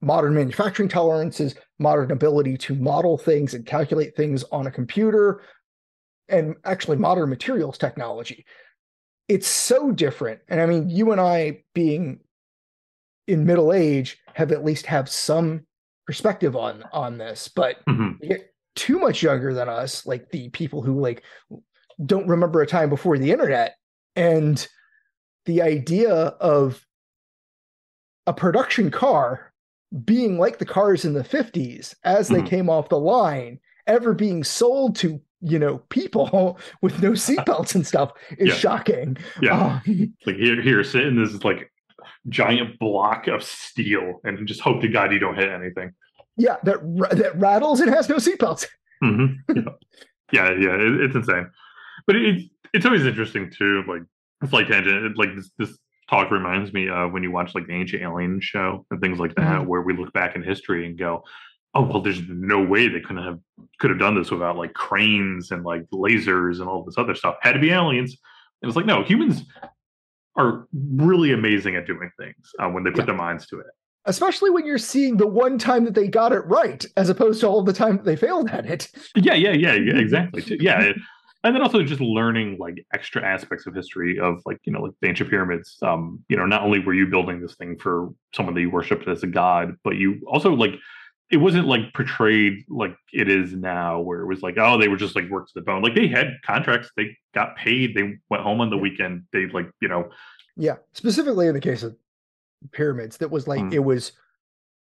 modern 0.00 0.32
manufacturing 0.34 0.88
tolerances 0.88 1.56
modern 1.80 2.12
ability 2.12 2.56
to 2.56 2.74
model 2.76 3.18
things 3.18 3.52
and 3.54 3.66
calculate 3.66 4.14
things 4.16 4.44
on 4.52 4.68
a 4.68 4.70
computer 4.70 5.42
and 6.28 6.54
actually 6.64 6.96
modern 6.96 7.28
materials 7.28 7.76
technology 7.76 8.44
it's 9.30 9.46
so 9.46 9.92
different 9.92 10.40
and 10.48 10.60
i 10.60 10.66
mean 10.66 10.90
you 10.90 11.12
and 11.12 11.20
i 11.20 11.62
being 11.72 12.18
in 13.28 13.46
middle 13.46 13.72
age 13.72 14.18
have 14.34 14.50
at 14.50 14.64
least 14.64 14.86
have 14.86 15.08
some 15.08 15.64
perspective 16.04 16.56
on 16.56 16.82
on 16.92 17.16
this 17.16 17.46
but 17.46 17.76
Mhm. 17.88 18.18
you 18.20 18.28
get 18.28 18.52
too 18.74 18.98
much 18.98 19.22
younger 19.22 19.52
than 19.52 19.68
us, 19.68 20.06
like 20.06 20.30
the 20.30 20.48
people 20.50 20.80
who 20.80 21.00
like 21.00 21.22
don't 22.06 22.26
remember 22.28 22.60
a 22.62 22.66
time 22.66 22.88
before 22.88 23.18
the 23.18 23.30
internet, 23.30 23.76
and 24.16 24.66
the 25.44 25.60
idea 25.60 26.12
of 26.12 26.84
a 28.26 28.32
production 28.32 28.90
car 28.90 29.52
being 30.04 30.38
like 30.38 30.58
the 30.58 30.64
cars 30.64 31.04
in 31.04 31.12
the 31.14 31.24
50s 31.24 31.94
as 32.04 32.28
they 32.28 32.42
Mhm. 32.42 32.46
came 32.46 32.70
off 32.70 32.88
the 32.88 32.98
line, 32.98 33.58
ever 33.86 34.14
being 34.14 34.44
sold 34.44 34.96
to 34.96 35.20
you 35.42 35.58
know 35.58 35.78
people 35.88 36.58
with 36.82 37.02
no 37.02 37.10
seatbelts 37.26 37.74
and 37.74 37.86
stuff 37.86 38.12
is 38.38 38.48
Yeah. 38.48 38.54
shocking. 38.54 39.16
Yeah. 39.42 39.80
Um, 39.86 40.14
like 40.26 40.36
here, 40.36 40.60
here, 40.60 40.84
sit 40.84 41.06
in 41.06 41.22
this 41.22 41.42
like 41.44 41.70
giant 42.28 42.78
block 42.78 43.26
of 43.28 43.42
steel, 43.42 44.20
and 44.24 44.46
just 44.46 44.60
hope 44.60 44.80
to 44.82 44.88
God 44.88 45.12
you 45.12 45.18
don't 45.18 45.36
hit 45.36 45.48
anything. 45.48 45.92
yeah, 46.36 46.56
that 46.64 46.78
that 47.12 47.32
rattles 47.38 47.80
and 47.80 47.90
has 47.92 48.08
no 48.08 48.16
seatbelts. 48.16 48.66
hmm 49.02 49.26
Yeah, 49.54 49.62
yeah, 50.32 50.50
yeah 50.50 50.74
it, 50.74 51.00
it's 51.02 51.14
insane. 51.16 51.50
But 52.06 52.16
it, 52.16 52.50
it's 52.72 52.86
always 52.86 53.06
interesting 53.06 53.50
too. 53.56 53.82
Like 53.88 54.02
like 54.52 54.68
tangent. 54.68 55.16
Like 55.18 55.34
this, 55.36 55.50
this 55.58 55.78
talk 56.08 56.30
reminds 56.30 56.72
me 56.72 56.88
of 56.88 57.12
when 57.12 57.22
you 57.22 57.30
watch 57.30 57.54
like 57.54 57.66
the 57.66 57.72
Ancient 57.74 58.02
Alien 58.02 58.40
show 58.40 58.84
and 58.90 59.00
things 59.00 59.18
like 59.18 59.34
that, 59.36 59.60
Mhm. 59.62 59.66
where 59.66 59.82
we 59.82 59.96
look 59.96 60.12
back 60.12 60.34
in 60.36 60.42
history 60.42 60.86
and 60.86 60.98
go, 60.98 61.22
"Oh 61.74 61.82
well, 61.82 62.00
there's 62.02 62.20
no 62.28 62.62
way 62.62 62.88
they 62.88 63.00
couldn't 63.00 63.24
have 63.24 63.38
could 63.78 63.90
have 63.90 63.98
done 63.98 64.14
this 64.16 64.30
without 64.30 64.56
like 64.56 64.74
cranes 64.74 65.50
and 65.50 65.64
like 65.64 65.84
lasers 65.90 66.60
and 66.60 66.68
all 66.68 66.82
this 66.84 66.98
other 66.98 67.14
stuff. 67.14 67.36
Had 67.42 67.52
to 67.52 67.58
be 67.60 67.70
aliens." 67.70 68.16
And 68.62 68.68
it's 68.68 68.76
like, 68.76 68.86
no, 68.86 69.02
humans 69.02 69.42
are 70.36 70.66
really 70.72 71.32
amazing 71.32 71.76
at 71.76 71.86
doing 71.86 72.10
things 72.18 72.52
uh, 72.58 72.68
when 72.68 72.84
they 72.84 72.90
put 72.90 73.00
Yeah. 73.00 73.06
their 73.06 73.14
minds 73.16 73.46
to 73.48 73.58
it. 73.58 73.66
Especially 74.06 74.50
when 74.50 74.66
you're 74.66 74.78
seeing 74.78 75.16
the 75.16 75.26
one 75.26 75.58
time 75.58 75.84
that 75.84 75.94
they 75.94 76.08
got 76.08 76.32
it 76.32 76.40
right, 76.46 76.84
as 76.96 77.08
opposed 77.10 77.40
to 77.40 77.46
all 77.48 77.62
the 77.62 77.72
time 77.72 77.96
that 77.96 78.04
they 78.04 78.16
failed 78.16 78.48
at 78.50 78.66
it. 78.66 78.88
Yeah, 79.16 79.34
yeah, 79.34 79.52
yeah, 79.52 79.74
yeah, 79.74 79.98
exactly. 79.98 80.42
Yeah, 80.60 80.92
and 81.44 81.54
then 81.54 81.62
also 81.62 81.82
just 81.82 82.00
learning 82.00 82.56
like 82.58 82.84
extra 82.94 83.22
aspects 83.22 83.66
of 83.66 83.74
history 83.74 84.18
of 84.18 84.40
like 84.46 84.58
you 84.64 84.72
know 84.72 84.82
like 84.82 84.92
the 85.00 85.08
ancient 85.08 85.28
pyramids. 85.30 85.76
Um, 85.82 86.22
you 86.28 86.36
know, 86.36 86.46
not 86.46 86.62
only 86.62 86.78
were 86.80 86.94
you 86.94 87.06
building 87.06 87.40
this 87.40 87.54
thing 87.56 87.78
for 87.78 88.08
someone 88.34 88.54
that 88.54 88.60
you 88.62 88.70
worshipped 88.70 89.06
as 89.08 89.22
a 89.22 89.26
god, 89.26 89.74
but 89.84 89.96
you 89.96 90.20
also 90.26 90.52
like 90.54 90.72
it 91.30 91.36
wasn't 91.36 91.66
like 91.66 91.92
portrayed 91.94 92.64
like 92.68 92.96
it 93.12 93.28
is 93.28 93.54
now, 93.54 94.00
where 94.00 94.20
it 94.20 94.26
was 94.26 94.42
like 94.42 94.56
oh 94.58 94.78
they 94.78 94.88
were 94.88 94.96
just 94.96 95.14
like 95.16 95.28
worked 95.28 95.48
to 95.48 95.54
the 95.54 95.64
bone. 95.64 95.82
Like 95.82 95.94
they 95.94 96.08
had 96.08 96.38
contracts, 96.44 96.90
they 96.96 97.16
got 97.34 97.56
paid, 97.56 97.94
they 97.94 98.18
went 98.28 98.42
home 98.42 98.60
on 98.60 98.70
the 98.70 98.78
weekend. 98.78 99.24
They 99.32 99.46
like 99.46 99.70
you 99.80 99.88
know 99.88 100.10
Yeah, 100.56 100.76
specifically 100.92 101.46
in 101.46 101.54
the 101.54 101.60
case 101.60 101.82
of 101.82 101.96
pyramids, 102.72 103.16
that 103.18 103.30
was 103.30 103.46
like 103.46 103.60
Mm. 103.60 103.72
it 103.72 103.78
was 103.78 104.12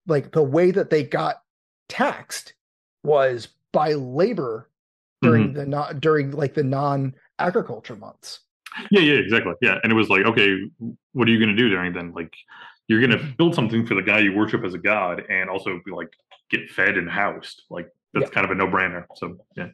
like 0.06 0.32
the 0.32 0.42
way 0.42 0.70
that 0.70 0.90
they 0.90 1.02
got 1.04 1.42
taxed 1.88 2.54
was 3.02 3.48
by 3.72 3.92
labor 3.92 4.68
during 5.22 5.52
the 5.52 5.66
not 5.66 6.00
during 6.00 6.30
like 6.30 6.54
the 6.54 6.64
non 6.64 7.14
agriculture 7.38 7.96
months. 7.96 8.40
Yeah, 8.90 9.00
yeah, 9.00 9.14
exactly. 9.14 9.52
Yeah, 9.60 9.78
and 9.82 9.92
it 9.92 9.94
was 9.94 10.08
like, 10.08 10.24
okay, 10.24 10.56
what 11.12 11.28
are 11.28 11.30
you 11.30 11.38
going 11.38 11.54
to 11.54 11.60
do 11.60 11.68
during 11.68 11.92
then? 11.92 12.12
Like, 12.12 12.32
you're 12.86 13.00
going 13.00 13.10
to 13.10 13.24
build 13.36 13.54
something 13.54 13.84
for 13.84 13.94
the 13.94 14.02
guy 14.02 14.20
you 14.20 14.32
worship 14.32 14.64
as 14.64 14.74
a 14.74 14.78
god, 14.78 15.24
and 15.28 15.50
also 15.50 15.80
be 15.84 15.90
like 15.90 16.08
get 16.50 16.70
fed 16.70 16.96
and 16.98 17.08
housed. 17.08 17.62
Like, 17.70 17.88
that's 18.12 18.24
Yeah. 18.26 18.30
kind 18.30 18.44
of 18.44 18.50
a 18.50 18.54
no-brainer. 18.54 19.04
So, 19.16 19.38
yeah. 19.56 19.68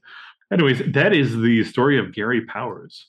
Anyways, 0.53 0.93
that 0.93 1.12
is 1.12 1.37
the 1.37 1.65
story 1.65 1.99
of 1.99 2.12
Gary 2.12 2.43
Powers. 2.47 3.09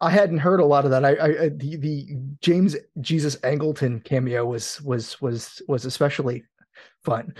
I 0.00 0.10
hadn't 0.10 0.38
heard 0.38 0.60
a 0.60 0.64
lot 0.64 0.84
of 0.84 0.92
that. 0.92 1.04
I, 1.04 1.10
I 1.10 1.48
the 1.50 1.76
the 1.76 2.06
James 2.40 2.74
Jesus 3.00 3.36
Angleton 3.36 4.02
cameo 4.02 4.46
was 4.46 4.80
was 4.82 5.20
was 5.20 5.60
was 5.68 5.84
especially 5.84 6.44
fun. 7.04 7.34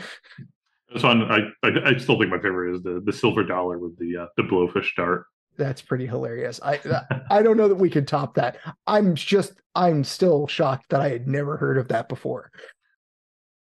So 0.99 1.09
I, 1.09 1.39
I, 1.63 1.69
I 1.87 1.97
still 1.97 2.19
think 2.19 2.31
my 2.31 2.39
favorite 2.39 2.75
is 2.75 2.83
the 2.83 3.01
the 3.05 3.13
silver 3.13 3.45
dollar 3.45 3.79
with 3.79 3.97
the 3.99 4.17
uh, 4.23 4.27
the 4.37 4.43
blowfish 4.43 4.95
dart. 4.97 5.25
That's 5.57 5.81
pretty 5.81 6.07
hilarious. 6.07 6.61
I 6.63 6.81
I 7.31 7.43
don't 7.43 7.57
know 7.57 7.69
that 7.69 7.77
we 7.77 7.89
can 7.89 8.05
top 8.05 8.35
that. 8.35 8.59
I'm 8.87 9.15
just 9.15 9.53
I'm 9.75 10.05
still 10.05 10.47
shocked 10.47 10.91
that 10.91 11.01
I 11.01 11.09
had 11.09 11.29
never 11.29 11.57
heard 11.57 11.79
of 11.79 11.89
that 11.89 12.09
before. 12.09 12.51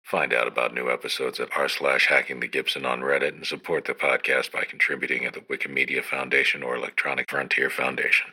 Find 0.05 0.35
out 0.35 0.47
about 0.47 0.75
new 0.75 0.91
episodes 0.91 1.39
at 1.39 1.49
r 1.57 1.67
slash 1.67 2.05
hacking 2.09 2.39
the 2.39 2.47
Gibson 2.47 2.85
on 2.85 3.01
Reddit 3.01 3.29
and 3.29 3.45
support 3.45 3.85
the 3.85 3.95
podcast 3.95 4.51
by 4.51 4.63
contributing 4.63 5.25
at 5.25 5.33
the 5.33 5.39
Wikimedia 5.41 6.03
Foundation 6.03 6.61
or 6.61 6.75
Electronic 6.75 7.27
Frontier 7.27 7.71
Foundation. 7.71 8.27